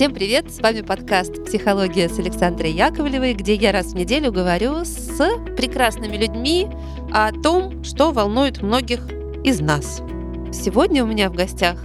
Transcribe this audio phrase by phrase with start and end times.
[0.00, 0.50] Всем привет!
[0.50, 5.18] С вами подкаст «Психология» с Александрой Яковлевой, где я раз в неделю говорю с
[5.58, 6.70] прекрасными людьми
[7.12, 9.06] о том, что волнует многих
[9.44, 10.00] из нас.
[10.54, 11.76] Сегодня у меня в гостях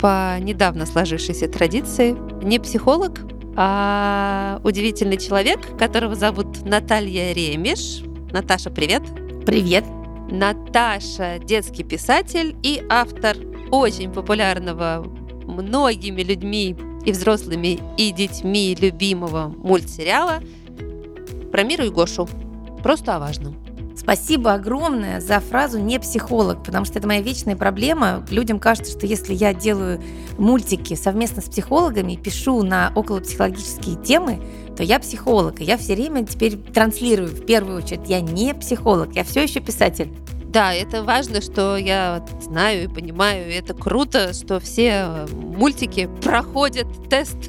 [0.00, 3.20] по недавно сложившейся традиции не психолог,
[3.54, 8.02] а удивительный человек, которого зовут Наталья Ремеш.
[8.32, 9.02] Наташа, привет!
[9.46, 9.84] Привет!
[10.28, 13.36] Наташа– детский писатель и автор
[13.70, 15.04] очень популярного
[15.46, 20.40] многими людьми и взрослыми, и детьми любимого мультсериала
[21.50, 22.28] про Миру и Гошу.
[22.82, 23.56] Просто о важном.
[23.96, 28.24] Спасибо огромное за фразу «не психолог», потому что это моя вечная проблема.
[28.30, 30.00] Людям кажется, что если я делаю
[30.38, 34.38] мультики совместно с психологами, пишу на околопсихологические темы,
[34.74, 35.60] то я психолог.
[35.60, 39.60] И я все время теперь транслирую в первую очередь, я не психолог, я все еще
[39.60, 40.10] писатель.
[40.50, 43.48] Да, это важно, что я знаю и понимаю.
[43.52, 47.36] Это круто, что все э, мультики проходят тест.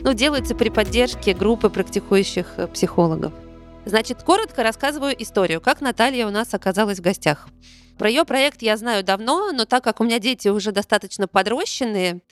[0.00, 3.32] Ну, делается при поддержке группы практикующих э, психологов.
[3.84, 7.48] Значит, коротко рассказываю историю, как Наталья у нас оказалась в гостях.
[7.98, 12.22] Про ее проект я знаю давно, но так как у меня дети уже достаточно подрощенные,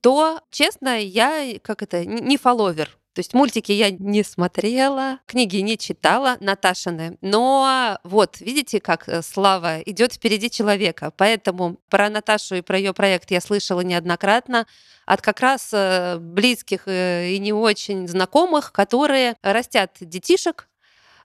[0.00, 5.78] то, честно, я, как это, не фолловер то есть мультики я не смотрела, книги не
[5.78, 7.16] читала, Наташины.
[7.20, 11.12] Но вот, видите, как э, слава идет впереди человека.
[11.16, 14.66] Поэтому про Наташу и про ее проект я слышала неоднократно
[15.06, 20.68] от как раз э, близких э, и не очень знакомых, которые растят детишек,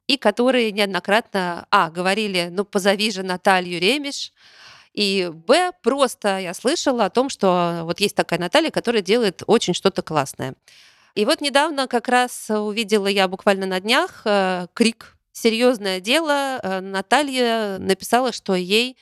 [0.05, 4.31] и которые неоднократно, а, говорили, ну, позови же Наталью Ремеш,
[4.93, 9.73] и Б, просто я слышала о том, что вот есть такая Наталья, которая делает очень
[9.73, 10.55] что-то классное.
[11.15, 16.59] И вот недавно как раз увидела я буквально на днях э, крик серьезное дело.
[16.61, 18.97] Э, Наталья написала, что ей,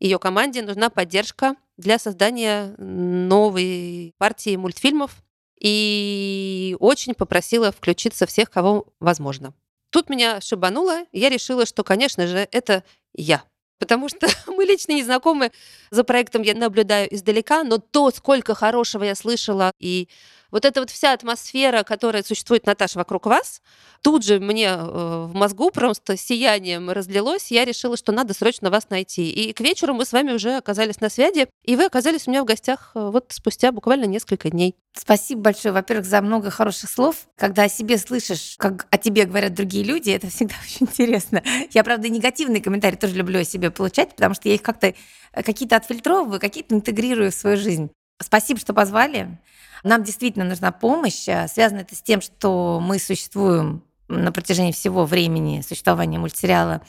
[0.00, 5.22] ее команде нужна поддержка для создания новой партии мультфильмов
[5.60, 9.54] и очень попросила включиться всех, кого возможно.
[9.90, 12.82] Тут меня шибануло, я решила, что, конечно же, это
[13.14, 13.44] я.
[13.78, 15.52] Потому что мы лично не знакомы.
[15.90, 20.08] За проектом я наблюдаю издалека, но то, сколько хорошего я слышала и
[20.54, 23.60] вот эта вот вся атмосфера, которая существует, Наташа, вокруг вас,
[24.02, 28.88] тут же мне э, в мозгу просто сиянием разлилось, я решила, что надо срочно вас
[28.88, 29.32] найти.
[29.32, 32.42] И к вечеру мы с вами уже оказались на связи, и вы оказались у меня
[32.42, 34.76] в гостях э, вот спустя буквально несколько дней.
[34.96, 37.26] Спасибо большое, во-первых, за много хороших слов.
[37.36, 41.42] Когда о себе слышишь, как о тебе говорят другие люди, это всегда очень интересно.
[41.72, 44.94] Я, правда, негативные комментарии тоже люблю о себе получать, потому что я их как-то
[45.32, 47.90] э, какие-то отфильтровываю, какие-то интегрирую в свою жизнь.
[48.20, 49.38] Спасибо, что позвали.
[49.82, 51.28] Нам действительно нужна помощь.
[51.28, 56.82] Э, связано это с тем, что мы существуем на протяжении всего времени существования мультсериала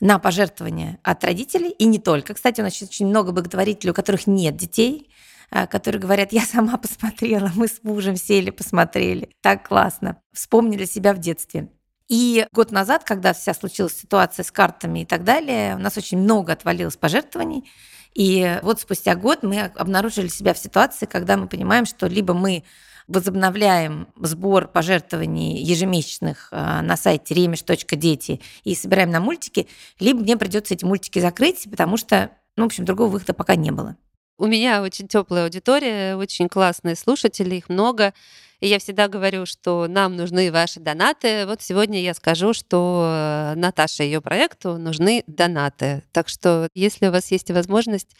[0.00, 1.70] на пожертвования от родителей.
[1.70, 2.34] И не только.
[2.34, 5.10] Кстати, у нас очень много благотворителей, у которых нет детей,
[5.50, 9.30] э, которые говорят, я сама посмотрела, мы с мужем сели, посмотрели.
[9.40, 10.20] Так классно.
[10.32, 11.68] Вспомнили себя в детстве.
[12.08, 16.18] И год назад, когда вся случилась ситуация с картами и так далее, у нас очень
[16.18, 17.70] много отвалилось пожертвований.
[18.14, 22.64] И вот спустя год мы обнаружили себя в ситуации, когда мы понимаем, что либо мы
[23.08, 29.66] возобновляем сбор пожертвований ежемесячных а, на сайте remеш.дети и собираем на мультики,
[29.98, 33.70] либо мне придется эти мультики закрыть, потому что, ну, в общем, другого выхода пока не
[33.70, 33.96] было.
[34.38, 38.14] У меня очень теплая аудитория, очень классные слушатели, их много.
[38.60, 41.46] И я всегда говорю, что нам нужны ваши донаты.
[41.46, 46.04] Вот сегодня я скажу, что э, Наташе и ее проекту нужны донаты.
[46.12, 48.14] Так что, если у вас есть возможность,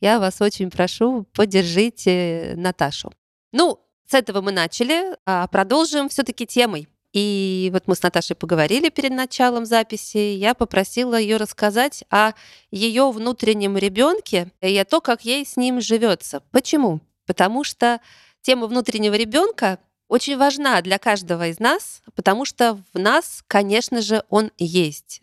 [0.00, 3.10] я вас очень прошу, поддержите Наташу.
[3.52, 6.88] Ну, с этого мы начали, а продолжим все-таки темой.
[7.12, 10.18] И вот мы с Наташей поговорили перед началом записи.
[10.18, 12.32] Я попросила ее рассказать о
[12.70, 16.42] ее внутреннем ребенке и о том, как ей с ним живется.
[16.50, 17.00] Почему?
[17.26, 18.00] Потому что
[18.42, 24.24] тема внутреннего ребенка очень важна для каждого из нас, потому что в нас, конечно же,
[24.28, 25.20] он есть.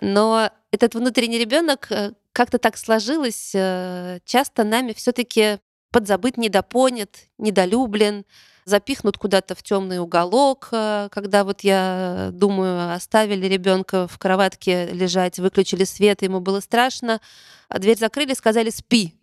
[0.00, 5.58] Но этот внутренний ребенок э, как-то так сложилось, э, часто нами все-таки
[5.90, 8.24] подзабыт, недопонят, недолюблен,
[8.64, 15.38] запихнут куда-то в темный уголок, э, когда вот я думаю, оставили ребенка в кроватке лежать,
[15.38, 17.20] выключили свет, ему было страшно,
[17.68, 19.14] а дверь закрыли, сказали спи,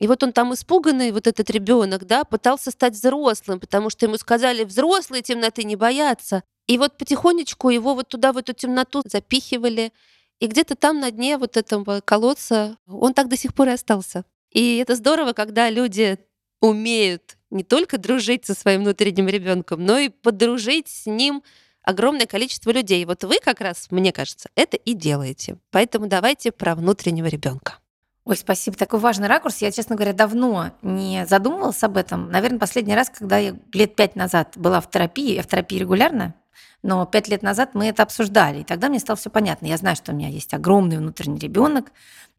[0.00, 4.16] и вот он там испуганный, вот этот ребенок, да, пытался стать взрослым, потому что ему
[4.16, 6.42] сказали, взрослые темноты не боятся.
[6.66, 9.92] И вот потихонечку его вот туда, в эту темноту запихивали.
[10.38, 14.24] И где-то там на дне вот этого колодца он так до сих пор и остался.
[14.50, 16.18] И это здорово, когда люди
[16.62, 21.42] умеют не только дружить со своим внутренним ребенком, но и подружить с ним
[21.82, 23.04] огромное количество людей.
[23.04, 25.58] Вот вы как раз, мне кажется, это и делаете.
[25.70, 27.78] Поэтому давайте про внутреннего ребенка.
[28.24, 28.76] Ой, спасибо.
[28.76, 29.58] Такой важный ракурс.
[29.58, 32.30] Я, честно говоря, давно не задумывалась об этом.
[32.30, 36.34] Наверное, последний раз, когда я лет пять назад была в терапии, я в терапии регулярно,
[36.82, 39.66] но пять лет назад мы это обсуждали, и тогда мне стало все понятно.
[39.66, 41.92] Я знаю, что у меня есть огромный внутренний ребенок,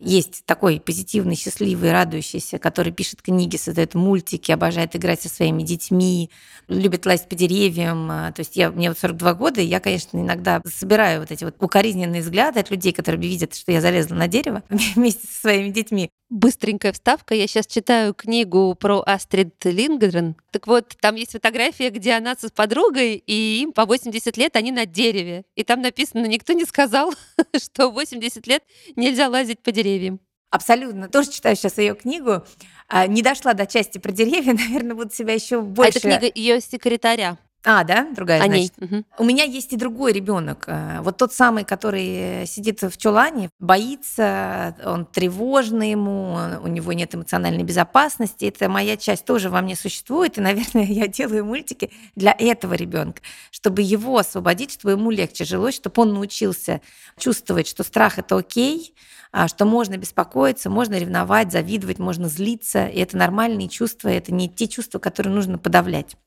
[0.04, 6.32] есть такой позитивный, счастливый, радующийся, который пишет книги, создает мультики, обожает играть со своими детьми,
[6.68, 8.08] любит лазить по деревьям.
[8.08, 11.56] То есть я, мне вот 42 года, и я, конечно, иногда собираю вот эти вот
[11.60, 16.10] укоризненные взгляды от людей, которые видят, что я залезла на дерево вместе со своими детьми.
[16.32, 17.36] Быстренькая вставка.
[17.36, 20.38] Я сейчас читаю книгу про Астрид Лингрен.
[20.52, 24.72] Так вот, там есть фотография, где она с подругой, и им по 80 лет они
[24.72, 25.44] на дереве.
[25.56, 27.14] И там написано, никто не сказал,
[27.58, 28.64] что 80 лет
[28.96, 30.20] нельзя лазить по деревьям.
[30.50, 31.08] Абсолютно.
[31.08, 32.44] Тоже читаю сейчас ее книгу.
[32.90, 35.94] А, не дошла до части про деревья, наверное, буду себя еще больше...
[35.94, 37.38] А это книга ее секретаря.
[37.64, 38.80] А, да, другая, О значит.
[38.80, 38.88] ней.
[38.88, 39.06] Мгм.
[39.20, 40.68] У меня есть и другой ребенок.
[41.02, 47.64] Вот тот самый, который сидит в чулане, боится, он тревожный ему, у него нет эмоциональной
[47.64, 48.46] безопасности.
[48.46, 50.38] Это моя часть тоже во мне существует.
[50.38, 53.22] И, наверное, я делаю мультики для этого ребенка,
[53.52, 56.82] чтобы его освободить, чтобы ему легче жилось, чтобы он научился
[57.20, 58.96] чувствовать, что страх это окей,
[59.32, 62.88] а, что можно беспокоиться, можно ревновать, завидовать, можно злиться.
[62.88, 66.18] И это нормальные чувства, это не те чувства, которые нужно подавлять.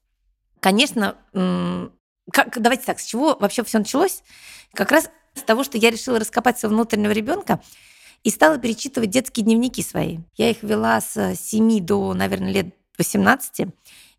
[0.64, 1.18] Конечно,
[2.32, 4.22] как, давайте так, с чего вообще все началось?
[4.72, 7.60] Как раз с того, что я решила раскопать своего внутреннего ребенка
[8.22, 10.20] и стала перечитывать детские дневники свои.
[10.38, 13.60] Я их вела с 7 до, наверное, лет 18.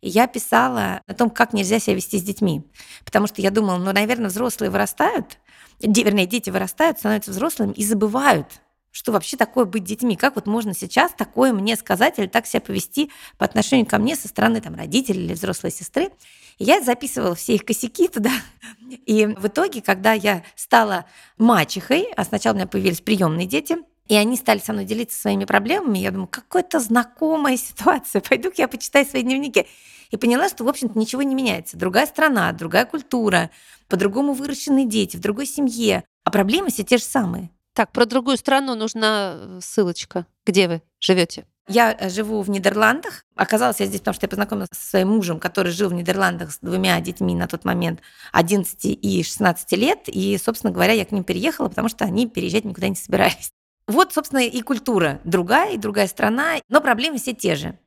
[0.02, 2.62] И я писала о том, как нельзя себя вести с детьми.
[3.04, 5.38] Потому что я думала, ну, наверное, взрослые вырастают,
[5.80, 8.60] вернее, дети вырастают, становятся взрослыми и забывают,
[8.96, 10.16] что вообще такое быть детьми.
[10.16, 14.16] Как вот можно сейчас такое мне сказать или так себя повести по отношению ко мне
[14.16, 16.08] со стороны там, родителей или взрослой сестры.
[16.56, 18.30] И я записывала все их косяки туда.
[19.04, 21.04] И в итоге, когда я стала
[21.36, 23.76] мачехой, а сначала у меня появились приемные дети,
[24.08, 28.68] и они стали со мной делиться своими проблемами, я думаю, какая-то знакомая ситуация, пойду-ка я
[28.68, 29.66] почитаю свои дневники.
[30.10, 31.76] И поняла, что, в общем-то, ничего не меняется.
[31.76, 33.50] Другая страна, другая культура,
[33.88, 36.04] по-другому выращенные дети, в другой семье.
[36.24, 37.50] А проблемы все те же самые.
[37.76, 40.24] Так, про другую страну нужна э, ссылочка.
[40.46, 41.44] Где вы живете?
[41.68, 43.26] Я э, живу в Нидерландах.
[43.34, 46.58] Оказалось, я здесь, потому что я познакомилась со своим мужем, который жил в Нидерландах с
[46.60, 48.00] двумя детьми на тот момент
[48.32, 50.04] 11 и 16 лет.
[50.06, 53.50] И, собственно говоря, я к ним переехала, потому что они переезжать никуда не собирались.
[53.88, 57.78] Вот, собственно, и культура другая, и другая страна, но проблемы все те же.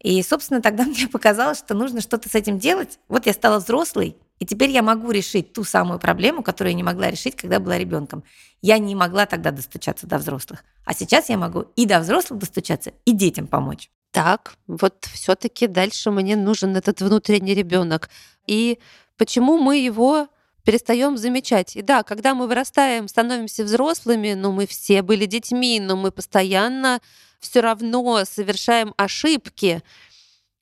[0.00, 2.98] И, собственно, тогда мне показалось, что нужно что-то с этим делать.
[3.08, 6.82] Вот я стала взрослой, и теперь я могу решить ту самую проблему, которую я не
[6.82, 8.22] могла решить, когда была ребенком.
[8.62, 10.64] Я не могла тогда достучаться до взрослых.
[10.84, 13.90] А сейчас я могу и до взрослых достучаться, и детям помочь.
[14.10, 18.10] Так, вот все-таки дальше мне нужен этот внутренний ребенок.
[18.46, 18.78] И
[19.16, 20.28] почему мы его
[20.66, 21.76] перестаем замечать.
[21.76, 27.00] И да, когда мы вырастаем, становимся взрослыми, но мы все были детьми, но мы постоянно
[27.38, 29.82] все равно совершаем ошибки,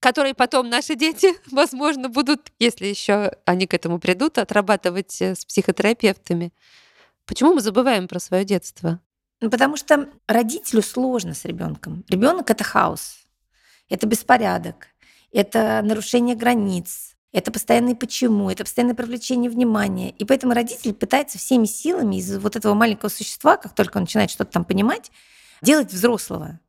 [0.05, 5.47] которые потом наши дети, возможно, будут, если еще они к этому придут, отрабатывать э, с
[5.47, 6.53] психотерапевтами.
[7.25, 9.01] Почему мы забываем про свое детство?
[9.41, 12.05] Ну, потому что родителю сложно с ребенком.
[12.11, 13.17] Ребенок это хаос,
[13.89, 14.89] это беспорядок,
[15.33, 20.11] это нарушение границ, это постоянное почему, это постоянное привлечение внимания.
[20.11, 24.31] И поэтому родитель пытается всеми силами из вот этого маленького существа, как только он начинает
[24.31, 25.11] что-то там понимать,
[25.63, 26.61] делать взрослого.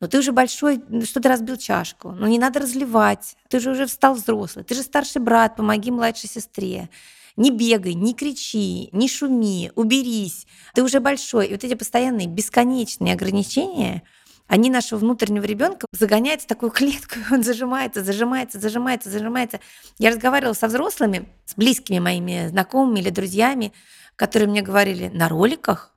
[0.00, 3.88] Но ты уже большой, что ты разбил чашку, ну не надо разливать, ты же уже
[3.88, 6.90] стал взрослый, ты же старший брат, помоги младшей сестре.
[7.36, 10.46] Не бегай, не кричи, не шуми, уберись.
[10.72, 11.48] Ты уже большой.
[11.48, 14.04] И вот эти постоянные бесконечные ограничения,
[14.46, 19.60] они нашего внутреннего ребенка загоняют в такую клетку, он зажимается, зажимается, зажимается, зажимается.
[19.98, 23.72] Я разговаривала со взрослыми, с близкими моими знакомыми или друзьями,
[24.16, 25.92] которые мне говорили, на роликах?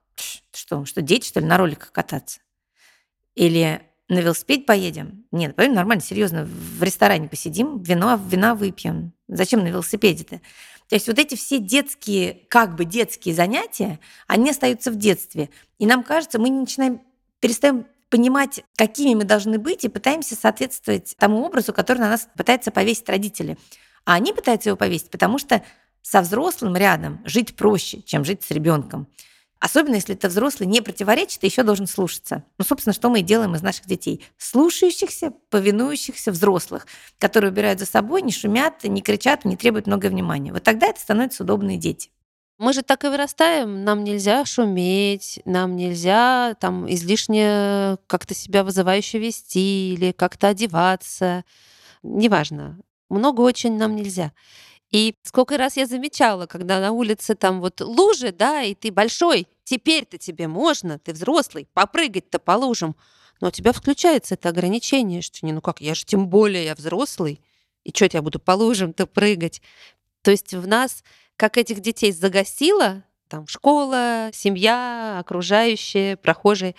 [0.51, 2.39] Что, что дети, что ли, на роликах кататься?
[3.38, 5.25] Или на велосипед поедем?
[5.32, 9.13] Нет, поедем нормально, серьезно, в ресторане посидим, вино, вина выпьем.
[9.27, 10.41] Зачем на велосипеде-то?
[10.89, 15.51] То есть вот эти все детские, как бы детские занятия, они остаются в детстве.
[15.77, 17.01] И нам кажется, мы начинаем,
[17.39, 22.72] перестаем понимать, какими мы должны быть, и пытаемся соответствовать тому образу, который на нас пытаются
[22.72, 23.56] повесить родители.
[24.06, 25.62] А они пытаются его повесить, потому что
[26.01, 29.08] со взрослым рядом жить проще, чем жить с ребенком.
[29.60, 32.44] Особенно если это взрослый не противоречит и еще должен слушаться.
[32.58, 34.24] Ну, собственно, что мы и делаем из наших детей.
[34.38, 36.86] Слушающихся, повинующихся взрослых,
[37.18, 40.54] которые убирают за собой, не шумят, не кричат, не требуют много внимания.
[40.54, 42.12] Вот тогда это становятся удобные дети.
[42.60, 49.20] Мы же так и вырастаем, нам нельзя шуметь, нам нельзя там излишне как-то себя вызывающе
[49.20, 51.46] вести или как-то одеваться.
[52.02, 52.80] Неважно.
[53.10, 54.32] Много очень нам нельзя.
[54.91, 59.48] И сколько раз я замечала, когда на улице там вот лужи, да, и ты большой,
[59.63, 62.96] теперь-то тебе можно, ты взрослый, попрыгать-то по лужам.
[63.41, 66.75] Но у тебя включается это ограничение, что не, ну как, я же тем более я
[66.75, 67.41] взрослый,
[67.84, 69.62] и что я буду по лужам-то прыгать?
[70.22, 71.03] То есть в нас,
[71.36, 76.75] как этих детей загасило, там школа, семья, окружающие, прохожие,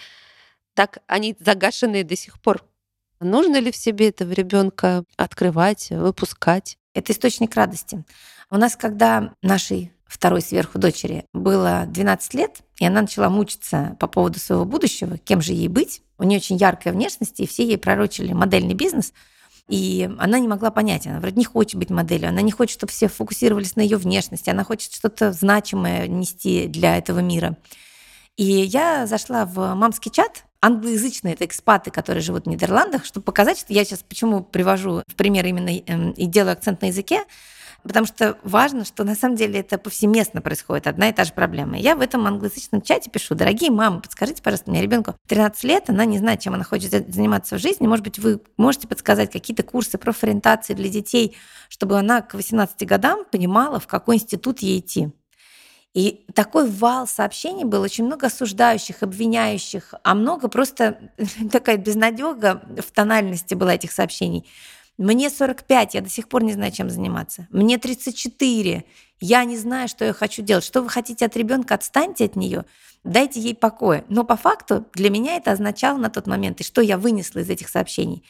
[0.74, 2.64] так они загашенные до сих пор.
[3.20, 6.76] Нужно ли в себе это в ребенка открывать, выпускать?
[6.94, 8.04] Это источник радости.
[8.50, 14.06] У нас, когда нашей второй сверху дочери было 12 лет, и она начала мучиться по
[14.06, 16.02] поводу своего будущего, кем же ей быть.
[16.16, 19.12] У нее очень яркая внешность, и все ей пророчили модельный бизнес.
[19.68, 22.90] И она не могла понять, она вроде не хочет быть моделью, она не хочет, чтобы
[22.90, 27.56] все фокусировались на ее внешности, она хочет что-то значимое нести для этого мира.
[28.36, 33.58] И я зашла в мамский чат, англоязычные это экспаты, которые живут в Нидерландах, чтобы показать,
[33.58, 37.24] что я сейчас почему привожу в пример именно эм, и делаю акцент на языке,
[37.82, 41.78] потому что важно, что на самом деле это повсеместно происходит, одна и та же проблема.
[41.78, 46.04] Я в этом англоязычном чате пишу, дорогие мамы, подскажите, пожалуйста, мне ребенку 13 лет, она
[46.04, 49.96] не знает, чем она хочет заниматься в жизни, может быть, вы можете подсказать какие-то курсы
[49.96, 51.36] профориентации для детей,
[51.68, 55.12] чтобы она к 18 годам понимала, в какой институт ей идти.
[55.94, 61.10] И такой вал сообщений был, очень много осуждающих, обвиняющих, а много просто
[61.52, 64.46] такая безнадега в тональности была этих сообщений.
[64.98, 67.46] Мне 45, я до сих пор не знаю, чем заниматься.
[67.50, 68.84] Мне 34,
[69.20, 70.64] я не знаю, что я хочу делать.
[70.64, 71.74] Что вы хотите от ребенка?
[71.74, 72.64] Отстаньте от нее,
[73.04, 74.04] дайте ей покоя.
[74.08, 77.48] Но по факту для меня это означало на тот момент, и что я вынесла из
[77.48, 78.24] этих сообщений,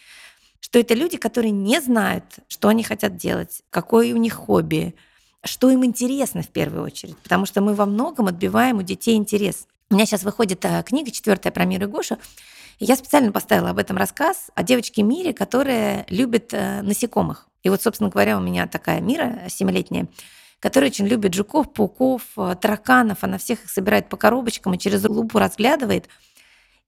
[0.60, 4.94] что это люди, которые не знают, что они хотят делать, какое у них хобби,
[5.44, 9.66] что им интересно в первую очередь, потому что мы во многом отбиваем у детей интерес.
[9.90, 12.18] У меня сейчас выходит э, книга четвертая про мир и Гошу,
[12.78, 17.48] и я специально поставила об этом рассказ о девочке Мире, которая любит э, насекомых.
[17.62, 20.06] И вот, собственно говоря, у меня такая Мира, семилетняя,
[20.60, 23.24] которая очень любит жуков, пауков, э, тараканов.
[23.24, 26.08] Она всех их собирает по коробочкам и через лупу разглядывает.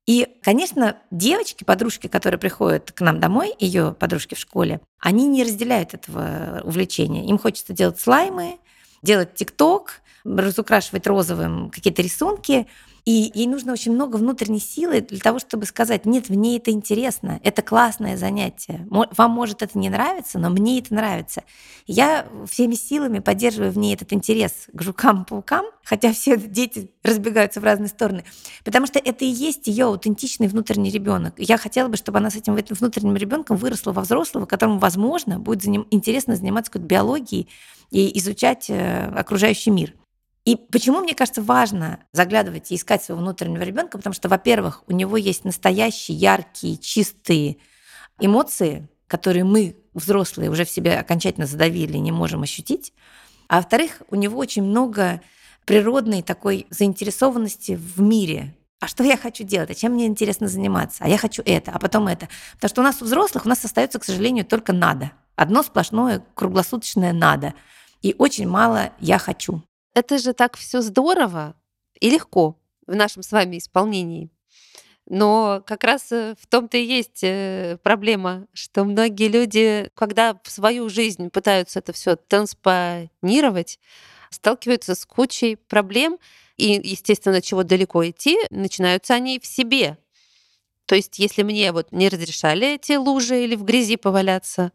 [0.06, 5.44] И, конечно, девочки, подружки, которые приходят к нам домой, ее подружки в школе, они не
[5.44, 7.26] разделяют этого увлечения.
[7.26, 8.58] Им хочется делать слаймы,
[9.02, 12.66] делать тикток, разукрашивать розовым какие-то рисунки–
[13.04, 17.40] и ей нужно очень много внутренней силы для того, чтобы сказать, нет, мне это интересно,
[17.42, 18.86] это классное занятие.
[18.90, 21.42] Вам может это не нравиться, но мне это нравится.
[21.86, 27.64] Я всеми силами поддерживаю в ней этот интерес к жукам-паукам, хотя все дети разбегаются в
[27.64, 28.24] разные стороны,
[28.64, 31.34] потому что это и есть ее аутентичный внутренний ребенок.
[31.38, 35.64] Я хотела бы, чтобы она с этим внутренним ребенком выросла во взрослого, которому, возможно, будет
[35.90, 37.48] интересно заниматься какой-то биологией
[37.90, 39.94] и изучать э, окружающий мир.
[40.44, 44.92] И почему, мне кажется, важно заглядывать и искать своего внутреннего ребенка, потому что, во-первых, у
[44.92, 47.58] него есть настоящие, яркие, чистые
[48.18, 52.92] эмоции, которые мы, взрослые, уже в себе окончательно задавили и не можем ощутить.
[53.48, 55.20] А во-вторых, у него очень много
[55.66, 58.54] природной такой заинтересованности в мире.
[58.80, 59.70] А что я хочу делать?
[59.70, 61.04] А чем мне интересно заниматься?
[61.04, 62.28] А я хочу это, а потом это.
[62.54, 65.12] Потому что у нас у взрослых у нас остается, к сожалению, только надо.
[65.36, 67.54] Одно сплошное круглосуточное надо.
[68.02, 69.62] И очень мало я хочу
[69.94, 71.54] это же так все здорово
[72.00, 74.30] и легко в нашем с вами исполнении.
[75.06, 80.50] Но как раз э, в том-то и есть э, проблема, что многие люди, когда в
[80.50, 83.80] свою жизнь пытаются это все транспонировать,
[84.30, 86.18] сталкиваются с кучей проблем,
[86.56, 89.98] и, естественно, чего далеко идти, начинаются они в себе.
[90.86, 94.72] То есть, если мне вот не разрешали эти лужи или в грязи поваляться,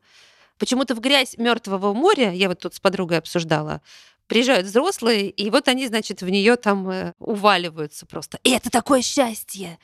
[0.58, 3.82] почему-то в грязь мертвого моря, я вот тут с подругой обсуждала,
[4.28, 8.40] приезжают взрослые, и вот они, значит, в нее там э, уваливаются просто.
[8.44, 9.78] И это такое счастье,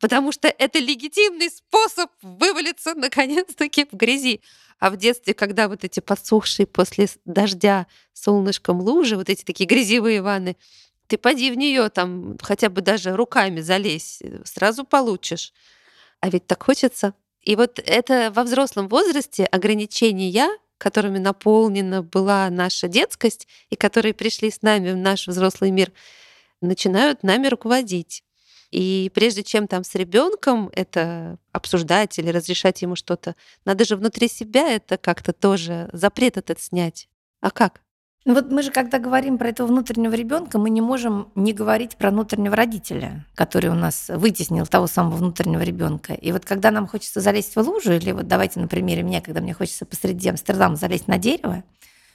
[0.00, 4.40] потому что это легитимный способ вывалиться наконец-таки в грязи.
[4.78, 10.20] А в детстве, когда вот эти подсохшие после дождя солнышком лужи, вот эти такие грязевые
[10.20, 10.56] ванны,
[11.06, 15.52] ты поди в нее там хотя бы даже руками залезь, э, сразу получишь.
[16.20, 17.14] А ведь так хочется.
[17.46, 24.50] И вот это во взрослом возрасте ограничения которыми наполнена была наша детскость и которые пришли
[24.50, 25.90] с нами в наш взрослый мир,
[26.60, 28.22] начинают нами руководить.
[28.70, 34.28] И прежде чем там с ребенком это обсуждать или разрешать ему что-то, надо же внутри
[34.28, 37.08] себя это как-то тоже запрет этот снять.
[37.40, 37.80] А как?
[38.26, 41.96] Ну вот мы же, когда говорим про этого внутреннего ребенка, мы не можем не говорить
[41.96, 46.12] про внутреннего родителя, который у нас вытеснил того самого внутреннего ребенка.
[46.12, 49.40] И вот когда нам хочется залезть в лужу, или вот давайте на примере меня, когда
[49.40, 51.62] мне хочется посреди Амстердама залезть на дерево,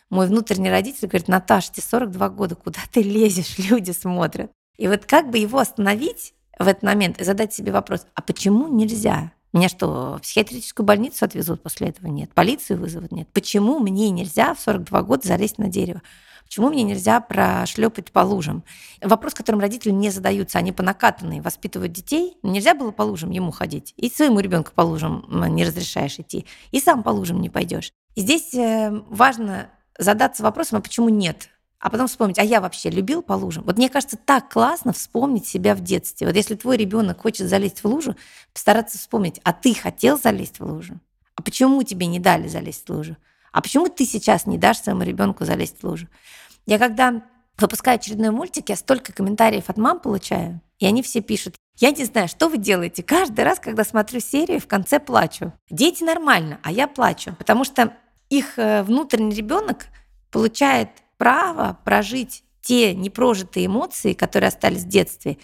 [0.09, 4.51] мой внутренний родитель говорит, Наташа, тебе 42 года, куда ты лезешь, люди смотрят.
[4.77, 8.67] И вот как бы его остановить в этот момент и задать себе вопрос, а почему
[8.67, 9.31] нельзя?
[9.53, 12.07] Меня что, в психиатрическую больницу отвезут после этого?
[12.07, 12.33] Нет.
[12.33, 13.11] Полицию вызовут?
[13.11, 13.27] Нет.
[13.33, 16.01] Почему мне нельзя в 42 года залезть на дерево?
[16.45, 18.63] Почему мне нельзя прошлепать по лужам?
[19.01, 22.37] Вопрос, которым родители не задаются, они по накатанной воспитывают детей.
[22.43, 23.93] Нельзя было по лужам ему ходить.
[23.95, 26.45] И своему ребенку по лужам не разрешаешь идти.
[26.71, 27.93] И сам по лужам не пойдешь.
[28.15, 31.50] И здесь э, важно задаться вопросом, а почему нет?
[31.81, 33.63] А потом вспомнить, а я вообще любил по лужам?
[33.63, 36.27] Вот мне кажется, так классно вспомнить себя в детстве.
[36.27, 38.15] Вот если твой ребенок хочет залезть в лужу,
[38.53, 40.99] постараться вспомнить, а ты хотел залезть в лужу?
[41.35, 43.17] А почему тебе не дали залезть в лужу?
[43.51, 46.07] А почему ты сейчас не дашь своему ребенку залезть в лужу?
[46.67, 47.23] Я когда
[47.57, 52.05] выпускаю очередной мультик, я столько комментариев от мам получаю, и они все пишут, я не
[52.05, 53.01] знаю, что вы делаете.
[53.01, 55.51] Каждый раз, когда смотрю серию, в конце плачу.
[55.71, 57.93] Дети нормально, а я плачу, потому что
[58.29, 59.87] их э, внутренний ребенок
[60.29, 60.89] получает
[61.21, 65.37] право прожить те непрожитые эмоции, которые остались в детстве,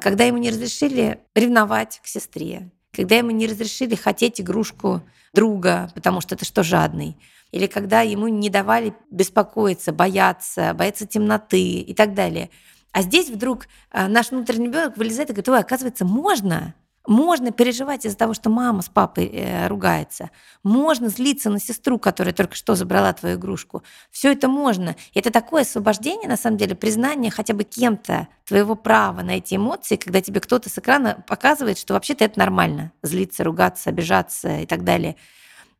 [0.00, 6.20] когда ему не разрешили ревновать к сестре, когда ему не разрешили хотеть игрушку друга, потому
[6.20, 7.16] что это что, жадный,
[7.52, 12.50] или когда ему не давали беспокоиться, бояться, бояться темноты и так далее.
[12.90, 16.74] А здесь вдруг э, наш внутренний ребенок вылезает и говорит, ой, оказывается, можно,
[17.06, 20.30] можно переживать из-за того, что мама с папой э, ругается.
[20.62, 23.82] Можно злиться на сестру, которая только что забрала твою игрушку.
[24.10, 24.96] Все это можно.
[25.12, 29.56] И это такое освобождение, на самом деле, признание хотя бы кем-то твоего права на эти
[29.56, 32.92] эмоции, когда тебе кто-то с экрана показывает, что вообще-то это нормально.
[33.02, 35.16] Злиться, ругаться, обижаться и так далее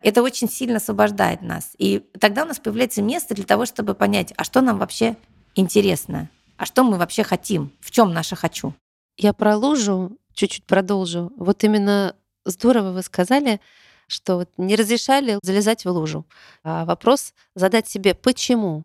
[0.04, 1.70] это очень сильно освобождает нас.
[1.78, 5.16] И тогда у нас появляется место для того, чтобы понять, а что нам вообще
[5.54, 6.28] интересно,
[6.58, 8.74] а что мы вообще хотим, в чем наше хочу.
[9.16, 11.32] Я про лужу чуть-чуть продолжу.
[11.36, 12.14] Вот именно
[12.44, 13.60] здорово вы сказали,
[14.06, 16.26] что вот не разрешали залезать в лужу.
[16.62, 18.84] А вопрос задать себе, почему?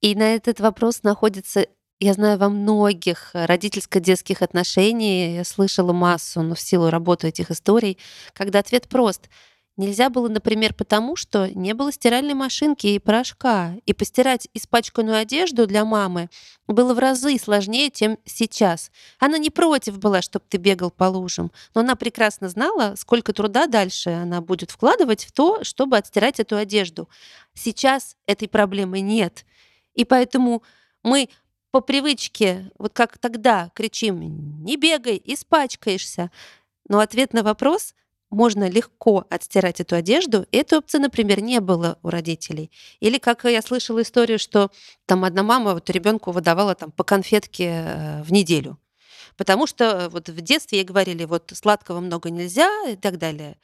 [0.00, 1.66] И на этот вопрос находится
[2.02, 7.98] я знаю, во многих родительско-детских отношениях я слышала массу, но в силу работы этих историй,
[8.32, 9.28] когда ответ прост.
[9.80, 15.66] Нельзя было, например, потому, что не было стиральной машинки и порошка, и постирать испачканную одежду
[15.66, 16.28] для мамы
[16.66, 18.90] было в разы сложнее, чем сейчас.
[19.18, 23.66] Она не против была, чтобы ты бегал по лужам, но она прекрасно знала, сколько труда
[23.66, 27.08] дальше она будет вкладывать в то, чтобы отстирать эту одежду.
[27.54, 29.46] Сейчас этой проблемы нет.
[29.94, 30.62] И поэтому
[31.02, 31.30] мы
[31.70, 36.30] по привычке, вот как тогда кричим, не бегай, испачкаешься.
[36.86, 37.94] Но ответ на вопрос
[38.30, 40.46] можно легко отстирать эту одежду.
[40.52, 42.70] Этой опции, например, не было у родителей.
[43.00, 44.70] Или как я слышала историю, что
[45.06, 48.78] там одна мама вот ребенку выдавала там по конфетке э, в неделю.
[49.36, 53.56] Потому что вот в детстве ей говорили, вот сладкого много нельзя и так далее.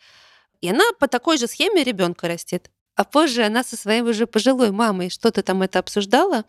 [0.60, 2.70] И она по такой же схеме ребенка растет.
[2.94, 6.44] А позже она со своей уже пожилой мамой что-то там это обсуждала,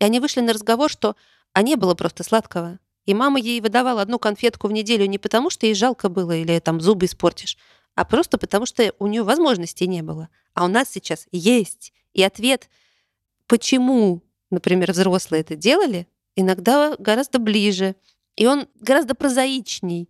[0.00, 1.14] и они вышли на разговор, что
[1.52, 2.80] а не было просто сладкого.
[3.06, 6.58] И мама ей выдавала одну конфетку в неделю не потому, что ей жалко было или
[6.60, 7.58] там зубы испортишь,
[7.94, 10.28] а просто потому, что у нее возможностей не было.
[10.54, 11.92] А у нас сейчас есть.
[12.12, 12.68] И ответ,
[13.46, 17.94] почему, например, взрослые это делали, иногда гораздо ближе.
[18.36, 20.08] И он гораздо прозаичней.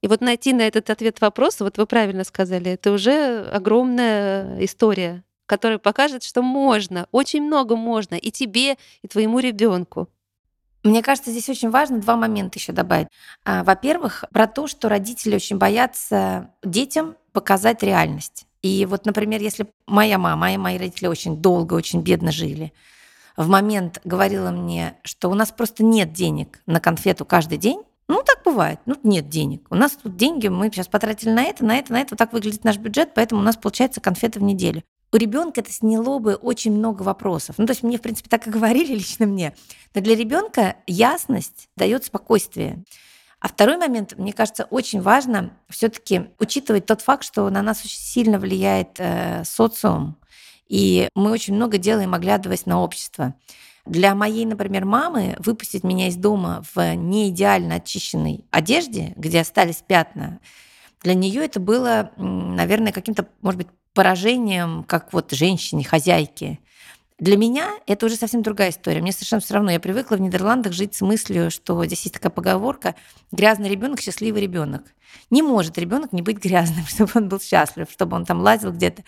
[0.00, 5.24] И вот найти на этот ответ вопроса, вот вы правильно сказали, это уже огромная история,
[5.46, 10.08] которая покажет, что можно, очень много можно и тебе, и твоему ребенку.
[10.84, 13.08] Мне кажется, здесь очень важно два момента еще добавить.
[13.44, 18.46] А, во-первых, про то, что родители очень боятся детям показать реальность.
[18.60, 22.72] И вот, например, если моя мама и мои родители очень долго, очень бедно жили,
[23.36, 28.22] в момент говорила мне, что у нас просто нет денег на конфету каждый день, ну,
[28.22, 28.80] так бывает.
[28.84, 29.66] Ну, нет денег.
[29.70, 32.10] У нас тут деньги, мы сейчас потратили на это, на это, на это.
[32.10, 34.82] Вот так выглядит наш бюджет, поэтому у нас получается конфеты в неделю
[35.14, 37.54] у ребенка это сняло бы очень много вопросов.
[37.56, 39.54] Ну, то есть мне, в принципе, так и говорили лично мне.
[39.94, 42.82] Но для ребенка ясность дает спокойствие.
[43.38, 48.00] А второй момент, мне кажется, очень важно все-таки учитывать тот факт, что на нас очень
[48.00, 50.16] сильно влияет э, социум,
[50.66, 53.34] и мы очень много делаем, оглядываясь на общество.
[53.86, 59.84] Для моей, например, мамы выпустить меня из дома в не идеально очищенной одежде, где остались
[59.86, 60.40] пятна,
[61.02, 66.58] для нее это было, наверное, каким-то, может быть, поражением, как вот женщине, хозяйке.
[67.18, 69.00] Для меня это уже совсем другая история.
[69.00, 69.70] Мне совершенно все равно.
[69.70, 72.96] Я привыкла в Нидерландах жить с мыслью, что здесь есть такая поговорка:
[73.30, 74.82] грязный ребенок, счастливый ребенок.
[75.30, 79.04] Не может ребенок не быть грязным, чтобы он был счастлив, чтобы он там лазил где-то.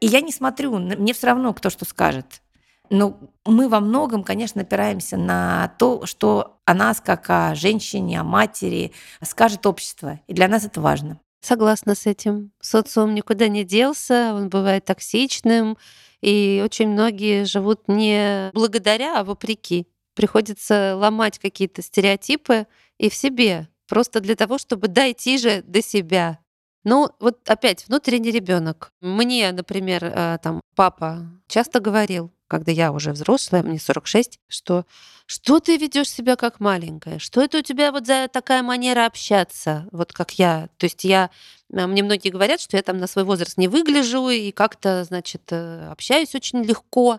[0.00, 2.42] И я не смотрю, мне все равно, кто что скажет.
[2.90, 8.24] Но мы во многом, конечно, опираемся на то, что о нас, как о женщине, о
[8.24, 10.20] матери, скажет общество.
[10.26, 11.18] И для нас это важно.
[11.46, 12.50] Согласна с этим.
[12.60, 15.78] Социум никуда не делся, он бывает токсичным,
[16.20, 19.86] и очень многие живут не благодаря, а вопреки.
[20.14, 22.66] Приходится ломать какие-то стереотипы
[22.98, 26.40] и в себе, просто для того, чтобы дойти же до себя.
[26.86, 28.92] Ну, вот опять внутренний ребенок.
[29.00, 34.84] Мне, например, э, там папа часто говорил, когда я уже взрослая, мне 46, что
[35.26, 39.88] что ты ведешь себя как маленькая, что это у тебя вот за такая манера общаться,
[39.90, 40.68] вот как я.
[40.76, 41.30] То есть я,
[41.72, 45.42] э, мне многие говорят, что я там на свой возраст не выгляжу и как-то, значит,
[45.50, 47.18] э, общаюсь очень легко.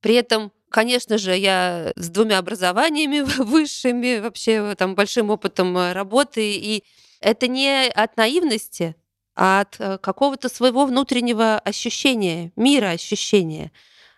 [0.00, 6.56] При этом Конечно же, я с двумя образованиями высшими, вообще там большим опытом э, работы,
[6.56, 6.82] и
[7.24, 8.94] это не от наивности,
[9.34, 13.72] а от какого-то своего внутреннего ощущения, мира ощущения.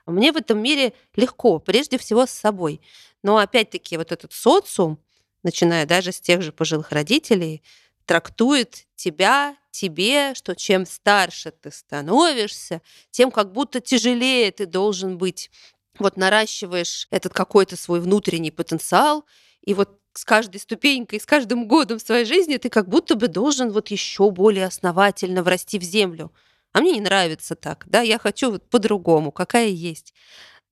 [0.04, 2.80] Мне в этом мире легко, прежде всего с собой.
[3.22, 4.98] Но опять-таки вот этот социум,
[5.42, 7.62] начиная даже с тех же пожилых родителей,
[8.04, 15.50] трактует тебя, тебе, что чем старше ты становишься, тем как будто тяжелее ты должен быть.
[15.98, 19.24] Вот наращиваешь этот какой-то свой внутренний потенциал,
[19.62, 23.28] и вот с каждой ступенькой, с каждым годом в своей жизни ты как будто бы
[23.28, 26.32] должен вот еще более основательно врасти в землю.
[26.72, 30.14] А мне не нравится так, да, я хочу вот по-другому, какая есть.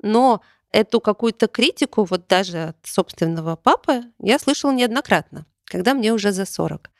[0.02, 6.33] Но эту какую-то критику, вот даже от собственного папы, я слышала неоднократно, когда мне уже
[6.33, 6.90] за 40.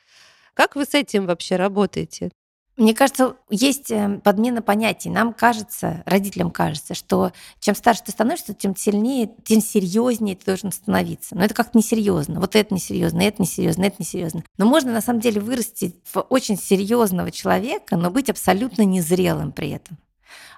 [0.53, 2.31] Как вы с этим вообще работаете?
[2.77, 5.09] Мне кажется, есть э, подмена понятий.
[5.09, 10.73] Нам кажется, родителям кажется, что чем старше ты становишься, тем сильнее, тем серьезнее ты должен
[10.73, 11.35] становиться.
[11.35, 12.41] Но это как-то несерьезно.
[12.41, 14.43] Вот это несерьезно, это несерьезно, это несерьезно.
[14.57, 19.69] Но можно на самом деле вырасти в очень серьезного человека, но быть абсолютно незрелым при
[19.69, 19.97] этом.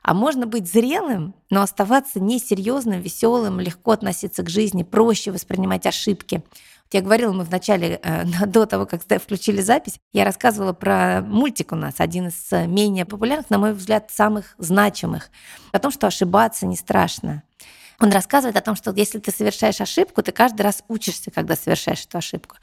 [0.01, 6.43] А можно быть зрелым, но оставаться несерьезным, веселым, легко относиться к жизни, проще воспринимать ошибки.
[6.91, 11.75] Я говорила, мы вначале, э, до того, как включили запись, я рассказывала про мультик у
[11.75, 15.29] нас, один из э, менее популярных, на мой взгляд, самых значимых,
[15.71, 17.43] о том, что ошибаться не страшно.
[17.99, 22.05] Он рассказывает о том, что если ты совершаешь ошибку, ты каждый раз учишься, когда совершаешь
[22.05, 22.57] эту ошибку.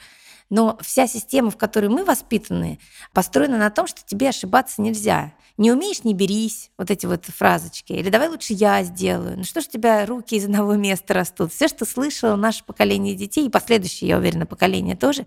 [0.51, 2.79] Но вся система, в которой мы воспитаны,
[3.13, 5.33] построена на том, что тебе ошибаться нельзя.
[5.57, 7.93] Не умеешь, не берись, вот эти вот фразочки.
[7.93, 9.39] Или давай лучше я сделаю.
[9.39, 11.53] Ну что ж у тебя руки из одного места растут?
[11.53, 15.27] Все, что слышало наше поколение детей, и последующее, я уверена, поколение тоже,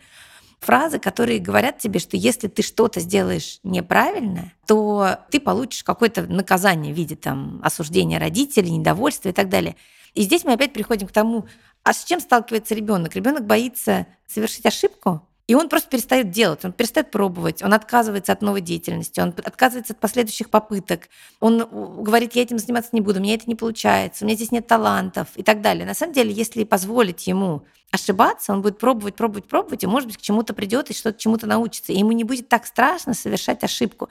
[0.60, 6.94] фразы, которые говорят тебе, что если ты что-то сделаешь неправильно, то ты получишь какое-то наказание
[6.94, 9.76] в виде там, осуждения родителей, недовольства и так далее.
[10.14, 11.48] И здесь мы опять приходим к тому,
[11.88, 13.16] а с чем сталкивается ребенок?
[13.16, 18.42] Ребенок боится совершить ошибку, и он просто перестает делать, он перестает пробовать, он отказывается от
[18.42, 21.08] новой деятельности, он отказывается от последующих попыток,
[21.40, 21.60] он
[22.04, 24.68] говорит, я этим заниматься не буду, у меня это не получается, у меня здесь нет
[24.68, 25.86] талантов и так далее.
[25.86, 30.18] На самом деле, если позволить ему ошибаться, он будет пробовать, пробовать, пробовать, и, может быть,
[30.18, 31.94] к чему-то придет и что-то чему-то научится.
[31.94, 34.10] И ему не будет так страшно совершать ошибку.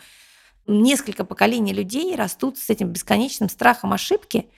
[0.67, 4.49] Несколько поколений людей растут с этим бесконечным страхом ошибки,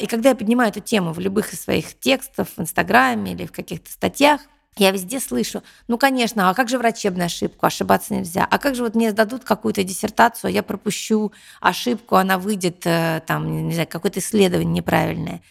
[0.00, 3.52] и когда я поднимаю эту тему в любых из своих текстов в Инстаграме или в
[3.52, 4.40] каких-то статьях,
[4.78, 7.66] я везде слышу, ну, конечно, а как же врачебную ошибку?
[7.66, 8.46] Ошибаться нельзя.
[8.48, 13.22] А как же вот мне сдадут какую-то диссертацию, а я пропущу ошибку, она выйдет, э,
[13.26, 15.42] там, не знаю, какое-то исследование неправильное.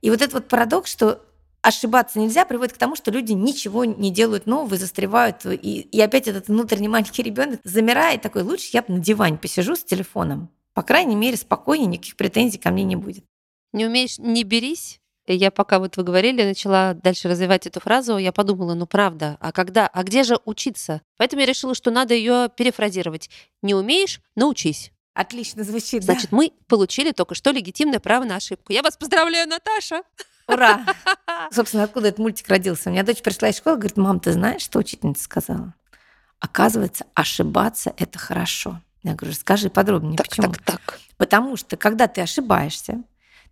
[0.00, 1.24] И вот этот вот парадокс, что
[1.62, 5.46] ошибаться нельзя, приводит к тому, что люди ничего не делают нового застревают.
[5.46, 9.84] И, и опять этот внутренний маленький ребенок замирает такой, лучше я на диване посижу с
[9.84, 10.50] телефоном.
[10.74, 13.24] По крайней мере, спокойнее, никаких претензий ко мне не будет.
[13.74, 18.30] Не умеешь, не берись, я пока вот вы говорили, начала дальше развивать эту фразу, я
[18.30, 21.02] подумала, ну правда, а когда, а где же учиться?
[21.16, 23.30] Поэтому я решила, что надо ее перефразировать.
[23.62, 24.92] Не умеешь, научись.
[25.12, 26.04] Отлично звучит.
[26.04, 26.36] Значит, да?
[26.36, 28.72] мы получили только что легитимное право на ошибку.
[28.72, 30.02] Я вас поздравляю, Наташа!
[30.46, 30.86] Ура!
[31.50, 32.90] Собственно, откуда этот мультик родился?
[32.90, 35.74] У меня дочь пришла из школы, говорит, мам, ты знаешь, что учительница сказала?
[36.38, 38.80] Оказывается, ошибаться– это хорошо.
[39.02, 40.52] Я говорю, скажи подробнее, так, почему?
[40.52, 41.00] Так, так.
[41.16, 43.02] Потому что, когда ты ошибаешься,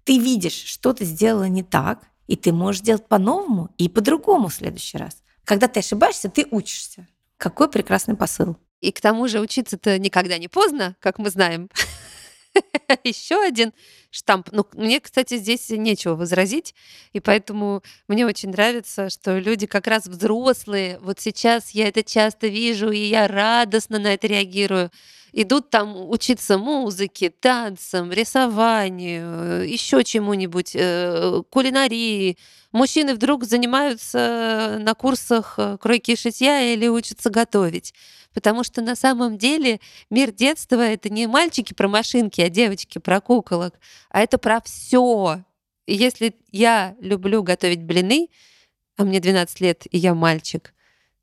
[0.05, 4.55] ты видишь, что ты сделала не так, и ты можешь делать по-новому и по-другому в
[4.55, 5.23] следующий раз.
[5.45, 7.07] Когда ты ошибаешься, ты учишься.
[7.37, 8.57] Какой прекрасный посыл.
[8.81, 11.69] И к тому же учиться-то никогда не поздно, как мы знаем.
[13.05, 13.73] Еще один
[14.11, 14.49] штамп.
[14.53, 16.75] Ну, мне, кстати, здесь нечего возразить,
[17.13, 20.99] и поэтому мне очень нравится, что люди как раз взрослые.
[21.01, 24.91] Вот сейчас я это часто вижу, и я радостно на это реагирую
[25.33, 32.37] идут там учиться музыке, танцам, рисованию, еще чему-нибудь, э, кулинарии.
[32.71, 37.95] Мужчины вдруг занимаются на курсах э, кройки и шитья или учатся готовить.
[38.35, 43.21] Потому что на самом деле мир детства— это не мальчики про машинки, а девочки про
[43.21, 43.75] куколок,
[44.11, 45.45] а это про все.
[45.87, 48.29] Если я люблю готовить блины,
[48.97, 50.75] а мне 12 лет, и я мальчик,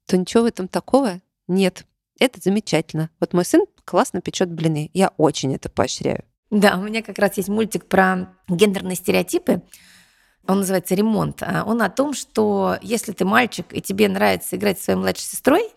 [0.05, 1.85] то ничего в этом такого нет.
[2.19, 3.09] Это замечательно.
[3.19, 4.89] Вот мой сын классно печет блины.
[4.93, 6.23] Я очень это поощряю.
[6.49, 9.61] Да, у меня как раз есть мультик про гендерные стереотипы.
[10.47, 11.43] Он называется «Ремонт».
[11.43, 15.25] А он о том, что если ты мальчик и тебе нравится играть со своей младшей
[15.25, 15.69] сестрой,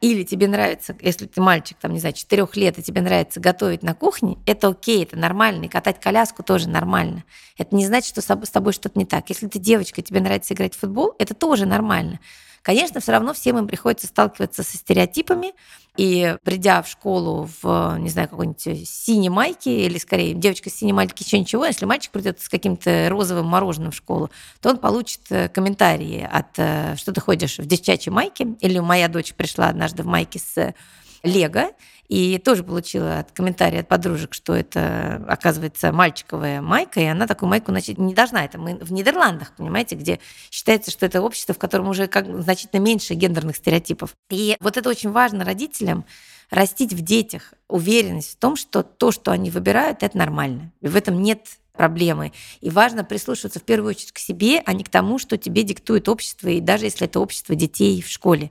[0.00, 3.82] или тебе нравится, если ты мальчик, там, не знаю, 4 лет, и тебе нравится готовить
[3.82, 7.24] на кухне, это окей, это нормально, и катать коляску тоже нормально.
[7.58, 9.28] Это не значит, что с тобой что-то не так.
[9.28, 12.18] Если ты девочка, и тебе нравится играть в футбол, это тоже нормально.
[12.62, 15.52] Конечно, все равно всем им приходится сталкиваться со стереотипами,
[15.96, 20.92] и придя в школу в, не знаю, какой-нибудь синей майке, или скорее девочка с синей
[20.92, 25.20] майки еще ничего, если мальчик придет с каким-то розовым мороженым в школу, то он получит
[25.30, 30.02] э, комментарии от э, «что ты ходишь в девчачьей майке?» Или моя дочь пришла однажды
[30.02, 30.74] в майке с
[31.22, 31.70] Лего,
[32.08, 37.48] и тоже получила от комментария от подружек, что это, оказывается, мальчиковая майка, и она такую
[37.48, 38.44] майку значит, не должна.
[38.44, 40.18] Это мы в Нидерландах, понимаете, где
[40.50, 44.16] считается, что это общество, в котором уже как значительно меньше гендерных стереотипов.
[44.28, 46.04] И вот это очень важно родителям,
[46.50, 50.72] растить в детях уверенность в том, что то, что они выбирают, это нормально.
[50.80, 52.32] И в этом нет проблемы.
[52.60, 56.08] И важно прислушиваться в первую очередь к себе, а не к тому, что тебе диктует
[56.08, 58.50] общество, и даже если это общество детей в школе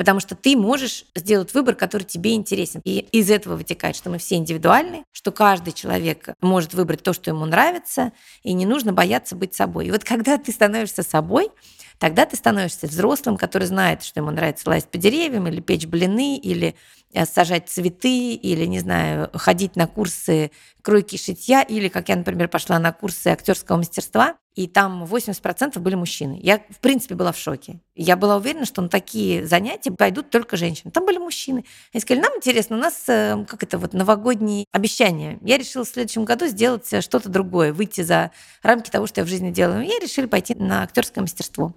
[0.00, 2.80] потому что ты можешь сделать выбор, который тебе интересен.
[2.84, 7.28] И из этого вытекает, что мы все индивидуальны, что каждый человек может выбрать то, что
[7.28, 9.88] ему нравится, и не нужно бояться быть собой.
[9.88, 11.50] И вот когда ты становишься собой,
[11.98, 16.38] тогда ты становишься взрослым, который знает, что ему нравится лазить по деревьям или печь блины,
[16.38, 16.76] или
[17.12, 22.14] Э, сажать цветы или, не знаю, ходить на курсы кройки и шитья, или, как я,
[22.14, 26.38] например, пошла на курсы актерского мастерства, и там 80% были мужчины.
[26.42, 27.80] Я, в принципе, была в шоке.
[27.94, 30.90] Я была уверена, что на такие занятия пойдут только женщины.
[30.90, 31.64] Там были мужчины.
[31.92, 35.38] Они сказали, нам интересно, у нас, э, как это, вот новогодние обещания.
[35.42, 38.32] Я решила в следующем году сделать э, что-то другое, выйти за
[38.62, 39.84] рамки того, что я в жизни делаю.
[39.84, 41.74] Я решила пойти на актерское мастерство.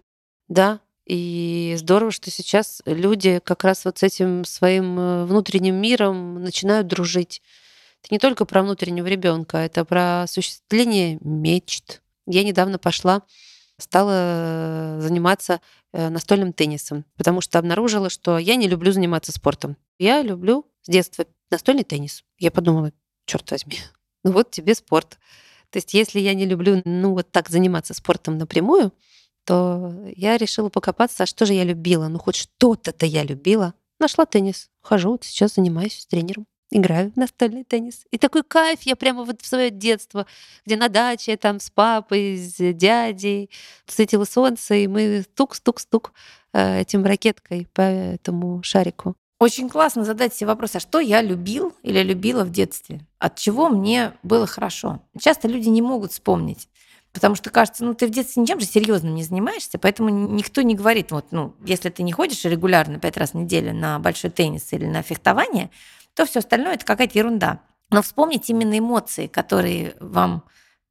[0.48, 6.42] Да, и здорово, что сейчас люди как раз вот с этим своим э, внутренним миром
[6.42, 7.42] начинают дружить.
[8.04, 12.02] Это не только про внутреннего ребенка, это про осуществление мечт.
[12.26, 13.24] Я недавно пошла,
[13.78, 19.78] стала заниматься э, настольным теннисом, потому что обнаружила, что я не люблю заниматься спортом.
[20.00, 22.24] Я люблю с детства настольный теннис.
[22.38, 22.92] Я подумала,
[23.26, 23.78] черт возьми,
[24.24, 25.20] ну вот тебе спорт.
[25.70, 28.94] То есть если я не люблю, ну вот так заниматься спортом напрямую,
[29.46, 32.08] то я решила покопаться, а что же я любила?
[32.08, 33.74] Ну, хоть что-то-то я любила.
[34.00, 34.70] Нашла теннис.
[34.82, 36.46] Хожу, вот сейчас занимаюсь с тренером.
[36.76, 38.08] Играю в настольный теннис.
[38.10, 40.26] И такой кайф, я прямо вот в свое детство,
[40.66, 43.52] где на даче там с папой, с дядей,
[43.86, 46.14] светило солнце, и мы стук-стук-стук
[46.52, 49.16] э, этим ракеткой по этому шарику.
[49.40, 53.02] Очень классно задать себе вопрос, а что я любил или любила в детстве?
[53.20, 55.00] От чего мне было хорошо?
[55.20, 56.70] Часто люди не могут вспомнить.
[57.12, 60.74] Потому что кажется, ну ты в детстве ничем же серьезным не занимаешься, поэтому никто не
[60.74, 64.74] говорит, вот, ну, если ты не ходишь регулярно пять раз в неделю на большой теннис
[64.74, 65.70] или на фехтование,
[66.16, 67.60] то все остальное это какая-то ерунда.
[67.90, 70.44] Но вспомнить именно эмоции, которые вам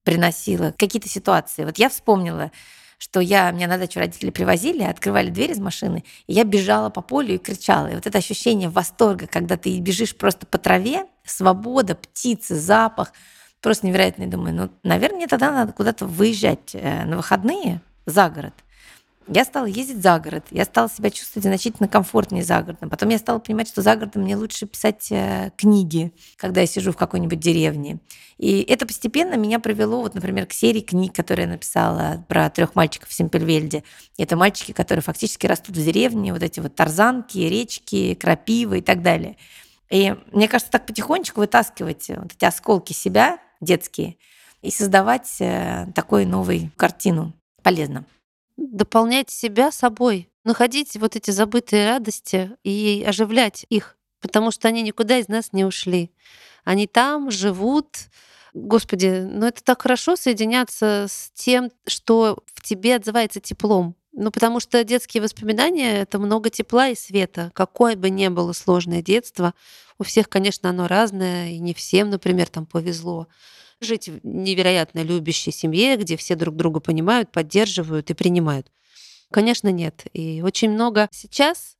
[0.05, 1.65] приносила какие-то ситуации.
[1.65, 2.51] Вот я вспомнила,
[2.99, 7.03] что я, меня на дачу родители привозили, открывали дверь из машины, и я бежала по
[7.03, 7.89] полю и кричала.
[7.89, 13.13] И вот это ощущение восторга, когда ты бежишь просто по траве, свобода, птицы, запах–
[13.63, 14.27] просто невероятно.
[14.27, 18.53] думаю, ну, наверное, мне тогда надо куда-то выезжать э, на выходные за город.
[19.29, 22.91] Я стала ездить за город, я стала себя чувствовать значительно комфортнее за городом.
[22.91, 26.93] Потом я стала понимать, что за городом мне лучше писать э, книги, когда я сижу
[26.93, 28.01] в какой-нибудь деревне.
[28.39, 32.75] И это постепенно меня привело, вот, например, к серии книг, которые я написала про трех
[32.75, 33.85] мальчиков в Семпельвельде.
[34.19, 39.03] Это мальчики, которые фактически растут в деревне, вот эти вот тарзанки, речки, крапивы и так
[39.03, 39.37] далее.
[39.91, 44.17] И мне кажется, так потихонечку вытаскивать вот эти осколки себя детские,
[44.63, 48.05] и создавать э, такую новую картину полезно.
[48.57, 55.19] Дополнять себя собой, находить вот эти забытые радости и оживлять их, потому что они никуда
[55.19, 56.11] из нас не ушли.
[56.65, 57.97] Они там живут.
[58.55, 63.97] Господи, ну это так хорошо соединяться с тем, что в тебе отзывается теплом.
[64.15, 67.51] Ну, потому что детские воспоминания— это много тепла и света.
[67.55, 69.55] Какое бы ни было сложное детство,
[69.99, 73.29] у всех, конечно, оно разное, и не всем, например, там повезло
[73.85, 78.71] жить в невероятно любящей семье, где все друг друга понимают, поддерживают и принимают.
[79.31, 80.05] Конечно, нет.
[80.13, 81.77] И очень много сейчас,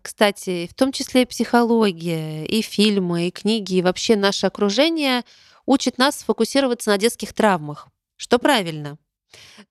[0.00, 5.22] кстати, в том числе и психология, и фильмы, и книги, и вообще наше окружение
[5.66, 8.98] учит нас сфокусироваться на детских травмах, что правильно.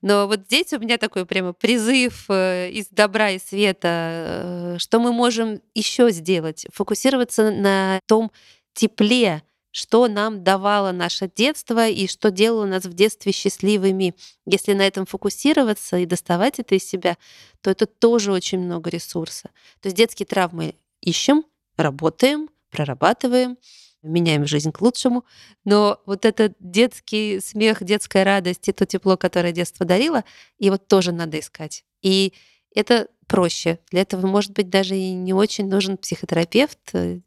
[0.02, 5.00] Но вот здесь у меня такой прямо призыв э, из добра и света, э, что
[5.00, 8.32] мы можем еще сделать, фокусироваться на том
[8.74, 14.16] тепле, что нам давало наше детство и что делало нас в детстве счастливыми.
[14.46, 17.18] Если на этом фокусироваться и доставать это из себя,
[17.62, 19.50] то это тоже очень много ресурса.
[19.80, 21.46] То есть детские травмы ищем,
[21.78, 23.58] работаем, прорабатываем,
[24.04, 25.26] меняем жизнь к лучшему.
[25.64, 30.24] Но вот этот детский смех, детская радость и то тепло, которое детство дарило,
[30.60, 31.86] его тоже надо искать.
[32.02, 32.34] И
[32.76, 33.80] это проще.
[33.92, 36.80] Для этого, может быть, даже и не очень нужен психотерапевт.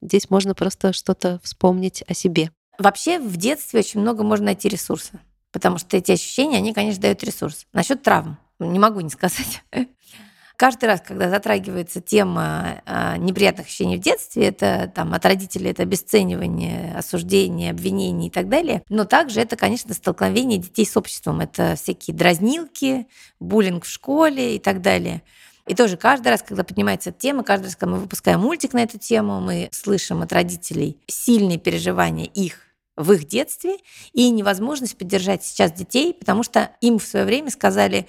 [0.02, 2.50] Здесь можно просто что-то вспомнить о себе.
[2.78, 5.20] Вообще в детстве очень много можно найти ресурса,
[5.52, 7.66] потому что эти ощущения, они, конечно, дают ресурс.
[7.72, 9.62] Насчет травм не могу не сказать.
[10.56, 15.82] Каждый раз, когда затрагивается тема а, неприятных ощущений в детстве, это там от родителей это
[15.82, 18.82] обесценивание, осуждение, обвинение и так далее.
[18.88, 21.40] Но также это, конечно, столкновение детей с обществом.
[21.40, 23.08] Это всякие дразнилки,
[23.40, 25.22] буллинг в школе и так далее.
[25.66, 28.82] И тоже каждый раз, когда поднимается эта тема, каждый раз, когда мы выпускаем мультик на
[28.82, 32.60] эту тему, мы слышим от родителей сильные переживания их
[32.96, 33.78] в их детстве
[34.12, 38.06] и невозможность поддержать сейчас детей, потому что им в свое время сказали,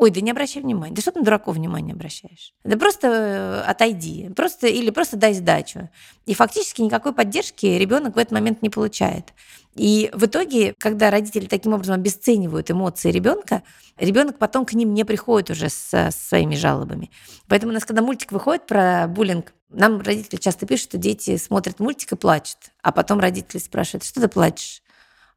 [0.00, 0.94] Ой, да не обращай внимания.
[0.94, 2.54] Да что ты на дураков внимания обращаешь?
[2.64, 4.30] Да просто э, отойди.
[4.34, 5.90] Просто, или просто дай сдачу.
[6.24, 9.34] И фактически никакой поддержки ребенок в этот момент не получает.
[9.74, 13.62] И в итоге, когда родители таким образом обесценивают эмоции ребенка,
[13.98, 17.10] ребенок потом к ним не приходит уже со своими жалобами.
[17.46, 21.78] Поэтому у нас, когда мультик выходит про буллинг, нам родители часто пишут, что дети смотрят
[21.78, 22.56] мультик и плачут.
[22.82, 24.82] А потом родители спрашивают, что ты плачешь?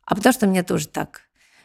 [0.05, 1.23] А потому что мне тоже так.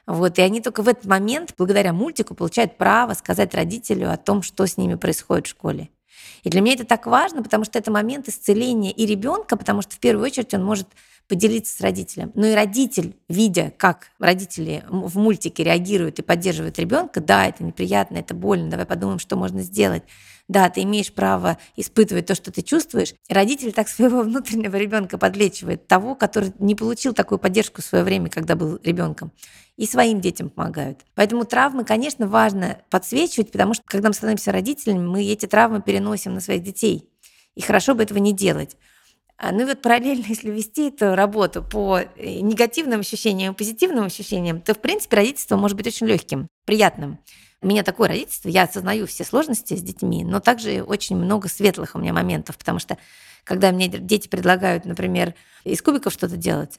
[0.08, 4.40] Вот, и они только в этот момент, благодаря мультику, получают право сказать родителю о том,
[4.40, 5.90] что с ними происходит в школе.
[6.42, 9.96] И для меня это так важно, потому что это момент исцеления и ребенка, потому что
[9.96, 10.88] в первую очередь он может
[11.28, 12.32] поделиться с родителем.
[12.34, 18.16] Но и родитель, видя, как родители в мультике реагируют и поддерживают ребенка, да, это неприятно,
[18.16, 20.04] это больно, давай подумаем, что можно сделать
[20.48, 23.14] да, ты имеешь право испытывать то, что ты чувствуешь.
[23.28, 28.30] Родитель так своего внутреннего ребенка подлечивает, того, который не получил такую поддержку в свое время,
[28.30, 29.30] когда был ребенком.
[29.76, 31.04] И своим детям помогают.
[31.14, 36.34] Поэтому травмы, конечно, важно подсвечивать, потому что когда мы становимся родителями, мы эти травмы переносим
[36.34, 37.08] на своих детей.
[37.54, 38.76] И хорошо бы этого не делать.
[39.36, 44.04] А, ну и вот параллельно, если вести эту работу по э, негативным ощущениям и позитивным
[44.04, 47.18] ощущениям, то, в принципе, родительство может быть очень легким, приятным.
[47.60, 51.94] У меня такое родительство, я осознаю все сложности с детьми, но также очень много светлых
[51.94, 52.98] у меня моментов, потому что
[53.42, 56.78] когда мне дети предлагают, например, из кубиков что-то делать,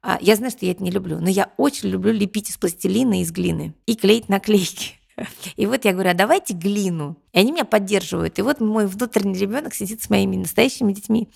[0.00, 3.20] а, я знаю, что я это не люблю, но я очень люблю лепить из пластилина
[3.22, 4.94] из глины и клеить наклейки.
[5.56, 7.16] И вот я говорю, а давайте глину.
[7.32, 8.38] И они меня поддерживают.
[8.38, 11.28] И вот мой внутренний ребенок сидит с моими настоящими детьми,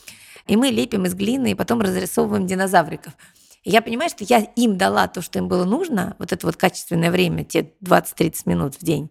[0.46, 3.12] и мы лепим из глины, и потом разрисовываем динозавриков.
[3.68, 7.10] Я понимаю, что я им дала то, что им было нужно, вот это вот качественное
[7.10, 9.10] время, те 20-30 минут в день.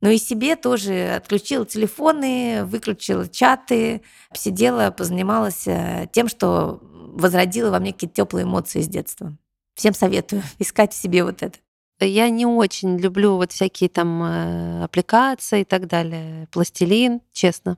[0.00, 4.00] Но и себе тоже отключила телефоны, выключила чаты,
[4.32, 9.36] сидела, позанималась э, тем, что возродила во мне какие-то теплые эмоции с детства.
[9.74, 11.58] Всем советую искать в себе вот это.
[12.00, 17.76] Я не очень люблю вот всякие там э, аппликации и так далее, пластилин, честно.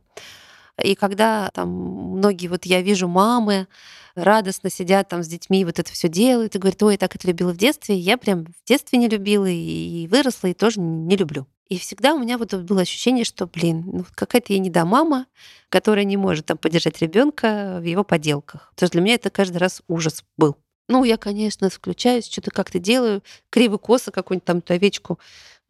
[0.83, 3.67] И когда там многие, вот я вижу мамы,
[4.15, 7.27] радостно сидят там с детьми, вот это все делают, и говорят, ой, я так это
[7.29, 7.97] любила в детстве.
[7.97, 11.47] Я прям в детстве не любила и выросла, и тоже не люблю.
[11.69, 15.27] И всегда у меня вот было ощущение, что, блин, ну какая-то я не да мама,
[15.71, 18.73] которая не может там поддержать ребенка в его поделках.
[18.75, 20.57] Потому что для меня это каждый раз ужас был.
[20.89, 25.19] Ну, я, конечно, включаюсь, что-то как-то делаю, криво-косо какую-нибудь там овечку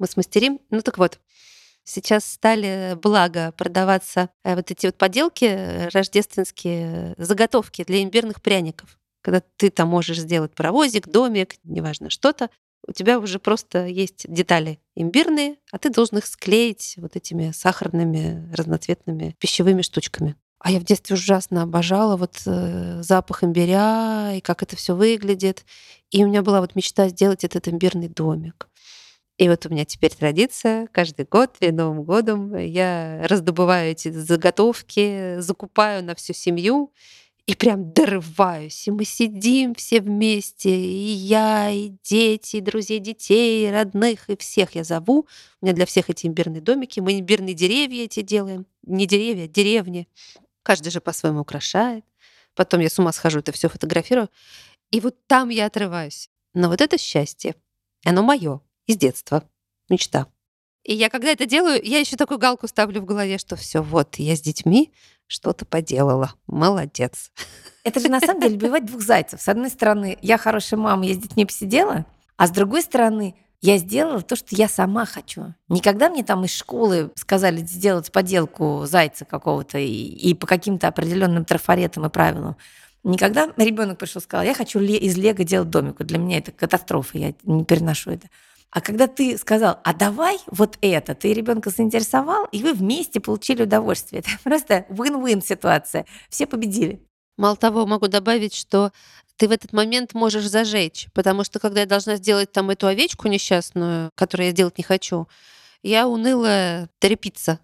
[0.01, 0.59] мы смастерим.
[0.71, 1.21] Ну так вот,
[1.85, 8.99] Сейчас стали, благо, продаваться э, вот эти вот поделки э, рождественские, заготовки для имбирных пряников.
[9.21, 12.51] Когда ты там можешь сделать паровозик, домик, неважно что-то,
[12.87, 18.53] у тебя уже просто есть детали имбирные, а ты должен их склеить вот этими сахарными
[18.55, 20.37] разноцветными пищевыми штучками.
[20.59, 25.65] А я в детстве ужасно обожала вот э, запах имбиря и как это все выглядит.
[26.11, 28.69] И у меня была вот мечта сделать этот имбирный домик.
[29.43, 35.41] И вот у меня теперь традиция, каждый год перед Новым годом я раздобываю эти заготовки,
[35.41, 36.93] закупаю на всю семью
[37.47, 38.87] и прям дорываюсь.
[38.87, 44.37] И мы сидим все вместе, и я, и дети, и друзей детей, и родных, и
[44.37, 45.27] всех я зову.
[45.61, 47.01] У меня для всех эти имбирные домики.
[47.01, 48.65] Мы имбирные деревья эти делаем.
[48.85, 50.07] Не деревья, а деревни.
[50.63, 52.05] Каждый же по-своему украшает.
[52.55, 54.29] Потом я с ума схожу, это все фотографирую.
[54.93, 56.31] И вот там я отрываюсь.
[56.55, 57.57] Но вот это счастье,
[58.05, 58.61] оно мое
[58.93, 59.43] из детства.
[59.89, 60.27] Мечта.
[60.85, 64.17] И я когда это делаю, я еще такую галку ставлю в голове, что все, вот,
[64.17, 64.93] я с детьми
[65.27, 66.35] что-то поделала.
[66.47, 67.31] Молодец.
[67.85, 69.41] Это же на самом деле убивать двух зайцев.
[69.41, 72.05] С одной стороны, я хорошая мама, я с детьми посидела,
[72.37, 75.55] а с другой стороны, я сделала то, что я сама хочу.
[75.69, 81.45] Никогда мне там из школы сказали сделать поделку зайца какого-то и, и по каким-то определенным
[81.45, 82.57] трафаретам и правилам.
[83.05, 85.99] Никогда ребенок пришел и сказал, я хочу из лего делать домик.
[85.99, 88.29] Для меня это катастрофа, я не переношу это.
[88.73, 93.65] А когда ты сказал, а давай вот это, ты ребенка заинтересовал, и вы вместе получили
[93.65, 94.21] удовольствие.
[94.21, 96.07] Это просто win-win ситуация.
[96.31, 97.07] Все победили.
[97.37, 98.91] Мало того, могу добавить, что
[99.37, 103.29] ты в этот момент можешь зажечь, потому что когда я должна сделать там эту овечку
[103.29, 105.29] несчастную, которую я делать не хочу,
[105.83, 107.59] я унылая трепица.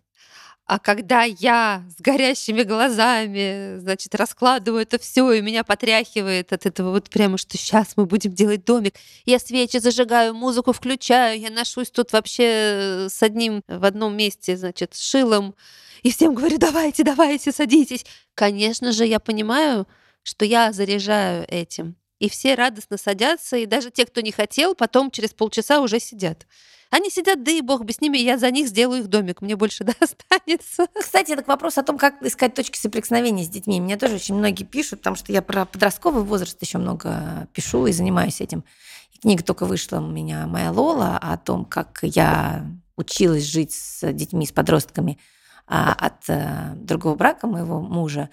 [0.68, 6.90] А когда я с горящими глазами, значит, раскладываю это все, и меня потряхивает от этого
[6.90, 8.94] вот прямо, что сейчас мы будем делать домик.
[9.24, 14.94] Я свечи зажигаю, музыку включаю, я ношусь тут вообще с одним в одном месте, значит,
[14.94, 15.54] с шилом.
[16.02, 18.04] И всем говорю, давайте, давайте, садитесь.
[18.34, 19.88] Конечно же, я понимаю,
[20.22, 21.96] что я заряжаю этим.
[22.18, 26.46] И все радостно садятся, и даже те, кто не хотел, потом через полчаса уже сидят.
[26.91, 29.57] Они сидят, да и бог бы с ними, я за них сделаю их домик, мне
[29.57, 30.86] больше достанется.
[30.99, 33.80] Кстати, это к вопросу о том, как искать точки соприкосновения с детьми.
[33.80, 37.93] Мне тоже очень многие пишут, потому что я про подростковый возраст еще много пишу и
[37.93, 38.64] занимаюсь этим.
[39.12, 42.66] И книга только вышла у меня «Моя Лола» о том, как я
[42.97, 45.18] училась жить с детьми, с подростками
[45.66, 48.30] а, от э, другого брака моего мужа.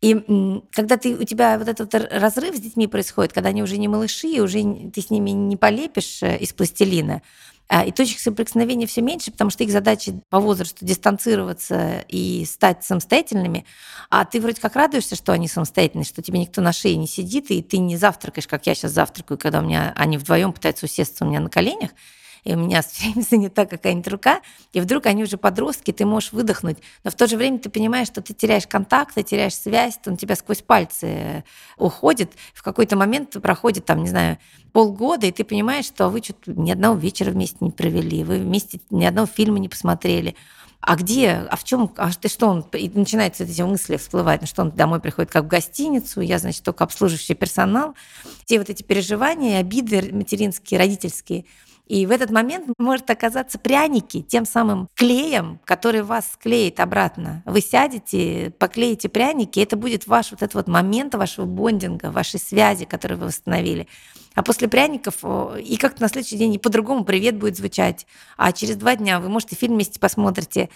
[0.00, 3.88] И когда ты, у тебя вот этот разрыв с детьми происходит, когда они уже не
[3.88, 4.62] малыши, уже
[4.94, 7.22] ты с ними не полепишь э, из пластилина,
[7.70, 12.84] а, и точек соприкосновения все меньше, потому что их задача по возрасту дистанцироваться и стать
[12.84, 13.66] самостоятельными.
[14.08, 17.50] А ты вроде как радуешься, что они самостоятельные, что тебе никто на шее не сидит,
[17.50, 21.24] и ты не завтракаешь, как я сейчас завтракаю, когда у меня они вдвоем пытаются усесться
[21.24, 21.90] у меня на коленях
[22.48, 24.40] и у меня все время занята какая-нибудь рука,
[24.72, 28.06] и вдруг они уже подростки, ты можешь выдохнуть, но в то же время ты понимаешь,
[28.06, 31.42] что ты теряешь контакт, ты теряешь связь, он тебя сквозь пальцы э,
[31.76, 34.38] уходит, в какой-то момент проходит, там, не знаю,
[34.72, 38.80] полгода, и ты понимаешь, что вы что-то ни одного вечера вместе не провели, вы вместе
[38.88, 40.34] ни одного фильма не посмотрели,
[40.80, 44.46] а где, а в чем, а ты что он, и начинаются эти мысли всплывать, ну
[44.46, 47.94] что он домой приходит как в гостиницу, я, значит, только обслуживающий персонал,
[48.46, 51.44] те вот эти переживания, обиды материнские, родительские–
[51.88, 57.42] и в этот момент может оказаться пряники тем самым клеем, который вас склеит обратно.
[57.46, 62.38] Вы сядете, поклеите пряники, и это будет ваш вот этот вот момент вашего бондинга, вашей
[62.38, 63.88] связи, которую вы восстановили.
[64.34, 65.24] А после пряников
[65.58, 68.06] и как-то на следующий день и по-другому привет будет звучать.
[68.36, 70.68] А через два дня вы, можете фильм вместе посмотрите.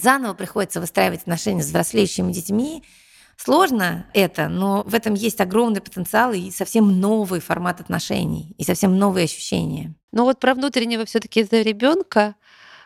[0.00, 2.82] Заново приходится выстраивать отношения с взрослеющими детьми,
[3.36, 8.98] Сложно это, но в этом есть огромный потенциал и совсем новый формат отношений, и совсем
[8.98, 9.94] новые ощущения.
[10.12, 12.36] Но вот про внутреннего все-таки ребенка,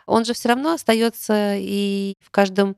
[0.05, 2.75] он же все равно остается и в каждом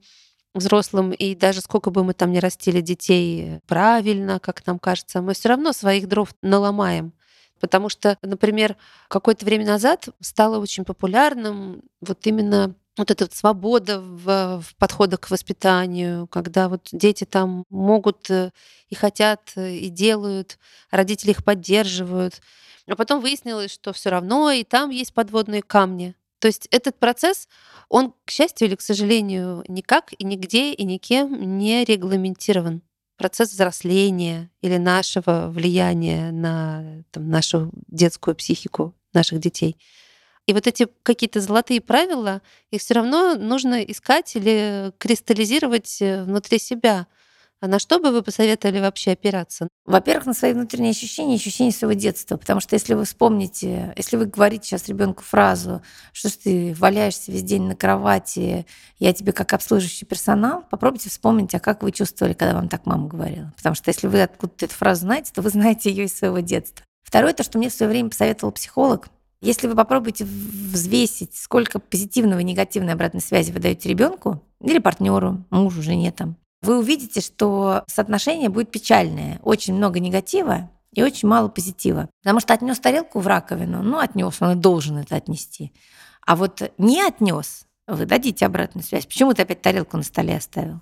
[0.54, 5.34] взрослым, и даже сколько бы мы там ни растили детей правильно, как нам кажется, мы
[5.34, 7.14] все равно своих дров наломаем.
[7.62, 8.76] Потому что, например,
[9.08, 15.22] какое-то время назад стало очень популярным вот именно вот эта вот свобода в, в подходах
[15.22, 18.52] к воспитанию, когда вот дети там могут э,
[18.90, 22.42] и хотят, э, и делают, родители их поддерживают.
[22.88, 26.16] А потом выяснилось, что все равно и там есть подводные камни.
[26.40, 27.48] То есть этот процесс,
[27.88, 32.82] он, к счастью или к сожалению, никак и нигде и никем не регламентирован.
[33.16, 39.78] Процесс взросления или нашего влияния на там, нашу детскую психику наших детей—
[40.52, 42.42] и вот эти какие-то золотые правила,
[42.72, 47.08] их все равно нужно искать или кристаллизировать э, внутри себя.
[47.62, 49.70] А на что бы вы посоветовали вообще опираться?
[49.86, 52.36] Во-первых, на свои внутренние ощущения, ощущения своего детства.
[52.36, 55.82] Потому что если вы вспомните, если вы говорите сейчас ребенку фразу,
[56.12, 58.66] что ж ты валяешься весь день на кровати,
[59.00, 63.08] я тебе как обслуживающий персонал, попробуйте вспомнить, а как вы чувствовали, когда вам так мама
[63.08, 63.54] говорила.
[63.56, 66.86] Потому что если вы откуда-то эту фразу знаете, то вы знаете ее из своего детства.
[67.04, 69.08] Второе, то, что мне в свое время посоветовал психолог,
[69.42, 75.44] если вы попробуете взвесить, сколько позитивного и негативной обратной связи вы даете ребенку или партнеру,
[75.50, 79.40] мужу, жене там, вы увидите, что соотношение будет печальное.
[79.42, 82.10] Очень много негатива и очень мало позитива.
[82.22, 85.74] Потому что отнес тарелку в раковину, ну, отнес, он и должен это отнести.
[86.26, 89.08] А вот не отнес, вы дадите обратную связь.
[89.08, 90.82] Почему ты опять тарелку на столе оставил?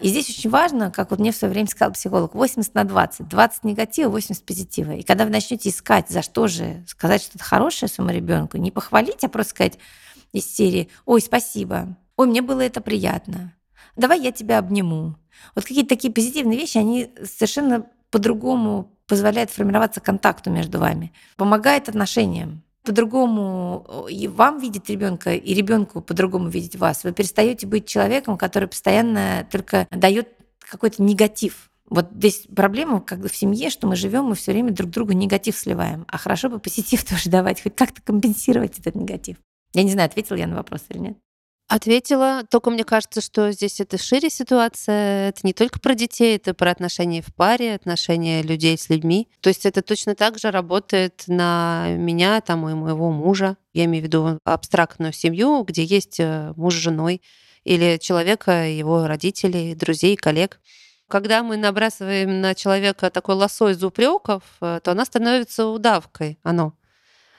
[0.00, 3.28] И здесь очень важно, как вот мне в свое время сказал психолог, 80 на 20.
[3.28, 4.92] 20 негатива, 80 позитива.
[4.92, 9.22] И когда вы начнете искать, за что же сказать что-то хорошее своему ребенку, не похвалить,
[9.22, 9.78] а просто сказать
[10.32, 13.54] из серии «Ой, спасибо», «Ой, мне было это приятно»,
[13.96, 15.14] «Давай я тебя обниму».
[15.54, 22.63] Вот какие-то такие позитивные вещи, они совершенно по-другому позволяют формироваться контакту между вами, помогает отношениям
[22.84, 27.02] по-другому и вам видеть ребенка, и ребенку по-другому видеть вас.
[27.02, 30.28] Вы перестаете быть человеком, который постоянно только дает
[30.58, 31.70] какой-то негатив.
[31.88, 35.56] Вот здесь проблема, как в семье, что мы живем, мы все время друг другу негатив
[35.56, 36.04] сливаем.
[36.08, 39.36] А хорошо бы позитив тоже давать, хоть как-то компенсировать этот негатив.
[39.72, 41.18] Я не знаю, ответил я на вопрос или нет.
[41.74, 45.30] Ответила, только мне кажется, что здесь это шире ситуация.
[45.30, 49.28] Это не только про детей, это про отношения в паре, отношения людей с людьми.
[49.40, 53.56] То есть это точно так же работает на меня, там, и моего мужа.
[53.72, 57.20] Я имею в виду абстрактную семью, где есть э, муж с женой
[57.64, 60.60] или человека, его родителей, друзей, коллег.
[61.08, 63.82] Когда мы набрасываем на человека такой лосой из
[64.60, 66.74] э, то она становится удавкой, оно.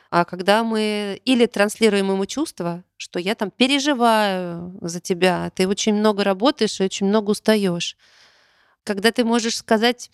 [0.10, 5.93] А когда мы или транслируем ему чувства, что я там переживаю за тебя, ты очень
[5.93, 7.97] много работаешь и очень много устаешь.
[8.84, 10.12] Когда ты можешь сказать,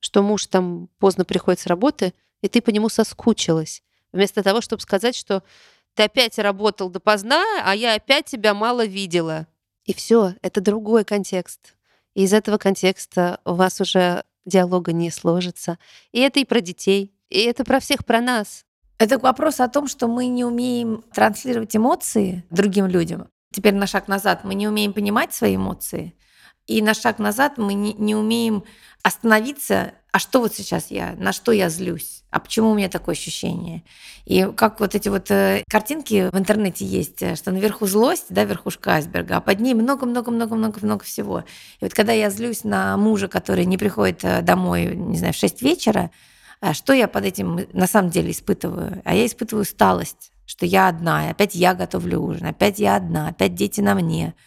[0.00, 3.82] что муж там поздно приходит с работы, и ты по нему соскучилась,
[4.12, 5.42] вместо того, чтобы сказать, что
[5.94, 9.46] ты опять работал допоздна, а я опять тебя мало видела.
[9.84, 11.74] И все, это другой контекст.
[12.14, 15.78] И из этого контекста у вас уже диалога не сложится.
[16.12, 18.64] И это и про детей, и это про всех, про нас.
[19.04, 23.28] Это вопрос о том, что мы не умеем транслировать эмоции другим людям.
[23.52, 24.44] Теперь на шаг назад.
[24.44, 26.14] Мы не умеем понимать свои эмоции.
[26.66, 28.64] И на шаг назад мы не, не умеем
[29.02, 33.14] остановиться, а что вот сейчас я, на что я злюсь, а почему у меня такое
[33.14, 33.84] ощущение.
[34.24, 38.44] И как вот эти вот э, картинки в интернете есть, э, что наверху злость, да,
[38.44, 41.40] верхушка айсберга, а под ней много-много-много-много-много всего.
[41.80, 45.36] И вот когда я злюсь на мужа, который не приходит э, домой, не знаю, в
[45.36, 46.10] 6 вечера,
[46.72, 49.02] что я под этим на самом деле испытываю?
[49.04, 53.28] А я испытываю усталость, что я одна, и опять я готовлю ужин, опять я одна,
[53.28, 54.34] опять дети на мне–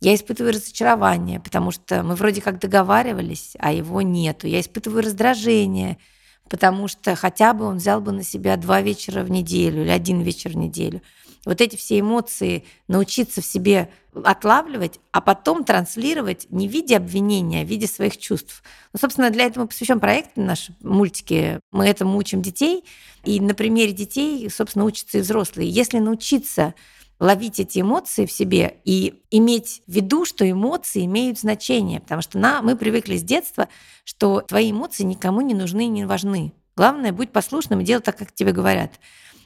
[0.00, 4.46] я испытываю разочарование, потому что мы вроде как договаривались, а его нету.
[4.46, 5.98] Я испытываю раздражение,
[6.48, 10.22] потому что хотя бы он взял бы на себя два вечера в неделю или один
[10.22, 11.02] вечер в неделю.
[11.46, 17.62] Вот эти все эмоции научиться в себе отлавливать, а потом транслировать не в виде обвинения,
[17.62, 18.62] а в виде своих чувств.
[18.92, 21.60] Ну, собственно, для этого посвящен проект наши мультики.
[21.70, 22.84] Мы этому учим детей,
[23.24, 25.68] и на примере детей, собственно, учатся и взрослые.
[25.68, 26.74] Если научиться
[27.20, 32.38] ловить эти эмоции в себе и иметь в виду, что эмоции имеют значение, потому что
[32.38, 33.68] на, мы привыкли с детства,
[34.04, 36.54] что твои эмоции никому не нужны и не важны.
[36.76, 38.92] Главное, будь послушным и делай так, как тебе говорят.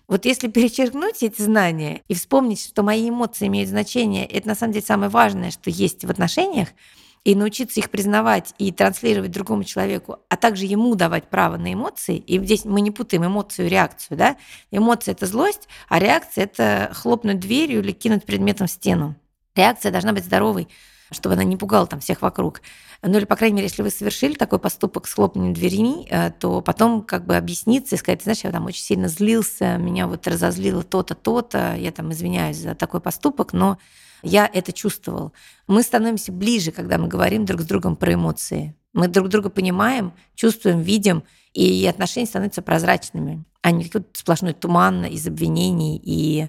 [0.06, 4.72] Вот если перечеркнуть эти знания и вспомнить, что мои эмоции имеют значение, это на самом
[4.72, 6.68] деле самое важное, что есть в отношениях,
[7.24, 12.18] и научиться их признавать и транслировать другому человеку, а также ему давать право на эмоции.
[12.18, 14.18] И здесь мы не путаем эмоцию и реакцию.
[14.18, 14.36] Да?
[14.70, 19.16] Эмоция– это злость, а реакция– это хлопнуть дверью или кинуть предметом в стену.
[19.54, 20.68] Реакция должна быть здоровой,
[21.10, 22.60] чтобы она не пугала там всех вокруг.
[23.06, 26.62] Ну или, по крайней мере, если вы совершили такой поступок с хлопанием дверьми, э, то
[26.62, 30.82] потом как бы объясниться и сказать, знаешь, я там очень сильно злился, меня вот разозлило
[30.82, 33.78] то-то, то-то, я там извиняюсь за такой поступок, но
[34.22, 35.34] я это чувствовал.
[35.66, 38.74] Мы становимся ближе, когда мы говорим друг с другом про эмоции.
[38.94, 45.04] Мы друг друга понимаем, чувствуем, видим, и отношения становятся прозрачными, а не какой-то сплошной туман
[45.04, 46.48] из обвинений и,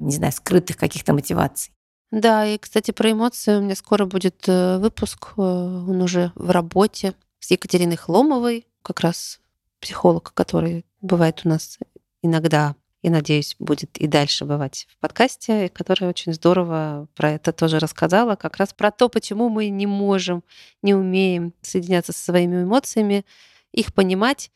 [0.00, 1.72] не знаю, скрытых каких-то мотиваций.
[2.12, 6.50] Да, и, кстати, про эмоции у меня скоро будет э, выпуск, э, он уже в
[6.50, 9.40] работе с Екатериной Хломовой, как раз
[9.80, 11.78] психолог, который бывает у нас
[12.20, 17.78] иногда и, надеюсь, будет и дальше бывать в подкасте, которая очень здорово про это тоже
[17.78, 20.44] рассказала, как раз про то, почему мы не можем,
[20.82, 23.24] не умеем соединяться со своими эмоциями,
[23.72, 24.50] их понимать.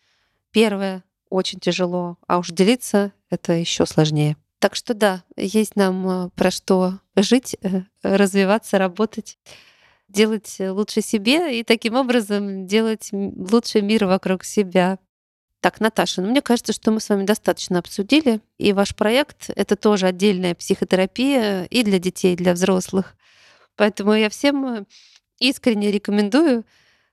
[0.51, 4.37] Первое очень тяжело, а уж делиться это еще сложнее.
[4.59, 9.39] Так что да, есть нам э, про что жить, э, развиваться, работать,
[10.09, 14.99] делать лучше себе и таким образом делать лучший мир вокруг себя.
[15.61, 18.41] Так, Наташа, ну мне кажется, что мы с вами достаточно обсудили.
[18.57, 23.15] И ваш проект— это тоже отдельная психотерапия и для детей, и для взрослых.
[23.75, 24.87] Поэтому я всем
[25.39, 26.65] искренне рекомендую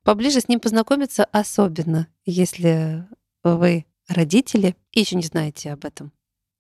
[0.04, 3.06] поближе с ним познакомиться, особенно если
[3.44, 6.12] вы родители и еще не знаете об этом.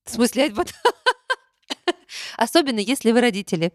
[0.06, 0.74] В смысле, вот
[2.38, 3.74] Особенно, если вы родители.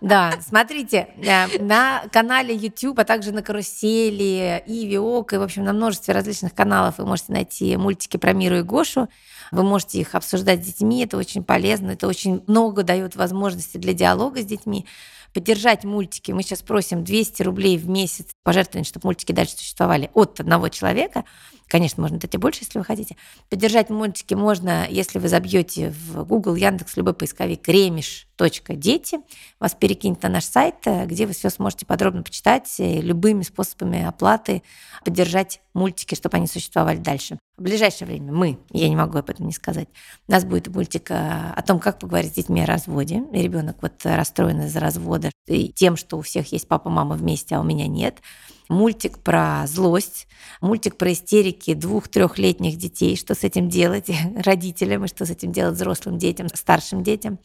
[0.00, 5.64] Да, смотрите, э, на канале YouTube, а также на карусели, и Виок, и, в общем,
[5.64, 9.08] на множестве различных каналов вы можете найти мультики про Миру и Гошу.
[9.50, 13.94] Вы можете их обсуждать с детьми, это очень полезно, это очень много дает возможности для
[13.94, 14.86] диалога с детьми
[15.32, 16.30] поддержать мультики.
[16.30, 21.24] Мы сейчас просим 200 рублей в месяц пожертвовать, чтобы мультики дальше существовали от одного человека.
[21.68, 23.16] Конечно, можно дать и больше, если вы хотите.
[23.48, 29.18] Поддержать мультики можно, если вы забьете в Google, Яндекс, любой поисковик ремеш.дети.
[29.58, 34.62] Вас перекинет на наш сайт, где вы все сможете подробно почитать, любыми способами оплаты
[35.04, 37.38] поддержать мультики, чтобы они существовали дальше.
[37.56, 39.88] В ближайшее время мы, я не могу об этом не сказать,
[40.26, 43.22] у нас будет мультик э, о том, как поговорить с детьми о разводе.
[43.32, 47.60] Ребенок вот расстроен из-за развода и тем, что у всех есть папа, мама вместе, а
[47.60, 48.20] у меня нет
[48.68, 50.26] мультик про злость,
[50.60, 55.76] мультик про истерики двух-трехлетних детей, что с этим делать родителям и что с этим делать
[55.76, 57.38] взрослым детям, старшим детям.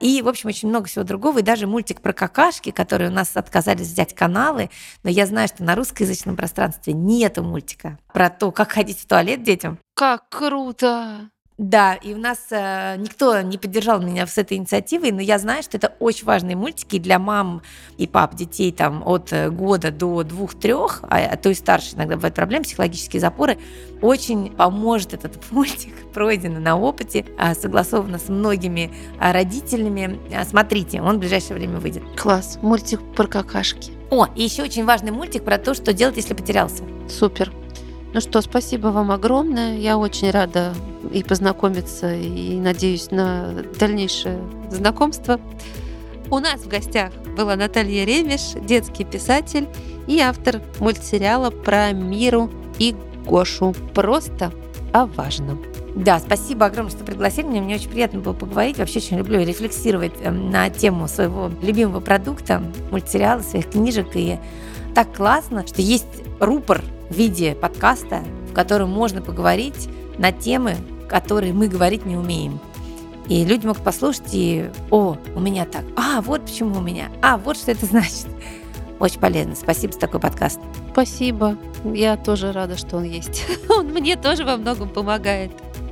[0.00, 1.38] И, в общем, очень много всего другого.
[1.38, 4.70] И даже мультик про какашки, которые у нас отказались взять каналы.
[5.02, 9.42] Но я знаю, что на русскоязычном пространстве нету мультика про то, как ходить в туалет
[9.42, 9.78] детям.
[9.94, 11.30] Как круто!
[11.56, 15.62] Да, и у нас э, никто не поддержал меня с этой инициативой, но я знаю,
[15.62, 17.62] что это очень важные мультики для мам
[17.96, 22.16] и пап детей там от э, года до двух-трех, а, а то и старше иногда
[22.16, 23.56] бывают проблемы, психологические запоры.
[24.02, 28.90] Очень поможет этот мультик, пройдено на опыте, э, согласовано с многими
[29.20, 30.18] э, родителями.
[30.32, 32.02] Э, смотрите, он в ближайшее время выйдет.
[32.20, 33.92] Класс, мультик про какашки.
[34.10, 36.82] О, и еще очень важный мультик про то, что делать, если потерялся.
[37.08, 37.52] Супер.
[38.14, 39.76] Ну что, спасибо вам огромное.
[39.76, 40.72] Я очень рада
[41.12, 44.38] и познакомиться, и надеюсь на дальнейшее
[44.70, 45.40] знакомство.
[46.30, 49.66] У нас в гостях была Наталья Ремеш, детский писатель
[50.06, 52.94] и автор мультсериала про Миру и
[53.26, 53.74] Гошу.
[53.94, 54.52] Просто
[54.92, 55.60] о важном.
[55.96, 57.62] Да, спасибо огромное, что пригласили меня.
[57.62, 58.78] Мне очень приятно было поговорить.
[58.78, 62.62] Вообще очень люблю рефлексировать эм, на тему своего любимого продукта,
[62.92, 64.06] мультсериала, своих книжек.
[64.14, 64.38] И
[64.94, 66.80] так классно, что есть рупор
[67.10, 69.88] в виде подкаста, в котором можно поговорить
[70.18, 70.76] на темы,
[71.08, 72.60] которые мы говорить не умеем.
[73.28, 75.84] И люди могут послушать и «О, у меня так!
[75.96, 77.08] А, вот почему у меня!
[77.22, 78.26] А, вот что это значит!»
[79.00, 79.54] Очень полезно.
[79.56, 80.60] Спасибо за такой подкаст.
[80.92, 81.56] Спасибо.
[81.84, 83.44] Я тоже рада, что он есть.
[83.68, 85.50] Он мне тоже во многом помогает.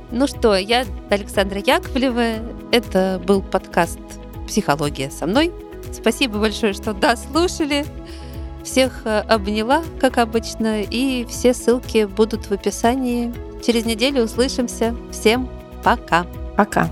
[0.09, 2.43] Ну что, я Александра Яковлева.
[2.71, 3.99] Это был подкаст
[4.47, 5.51] «Психология со мной».
[5.91, 7.85] Спасибо большое, что дослушали.
[8.63, 13.33] Всех э, обняла, как обычно, и все ссылки будут в описании.
[13.65, 14.95] Через неделю услышимся.
[15.11, 15.49] Всем
[15.83, 16.25] пока.
[16.55, 16.89] Пока.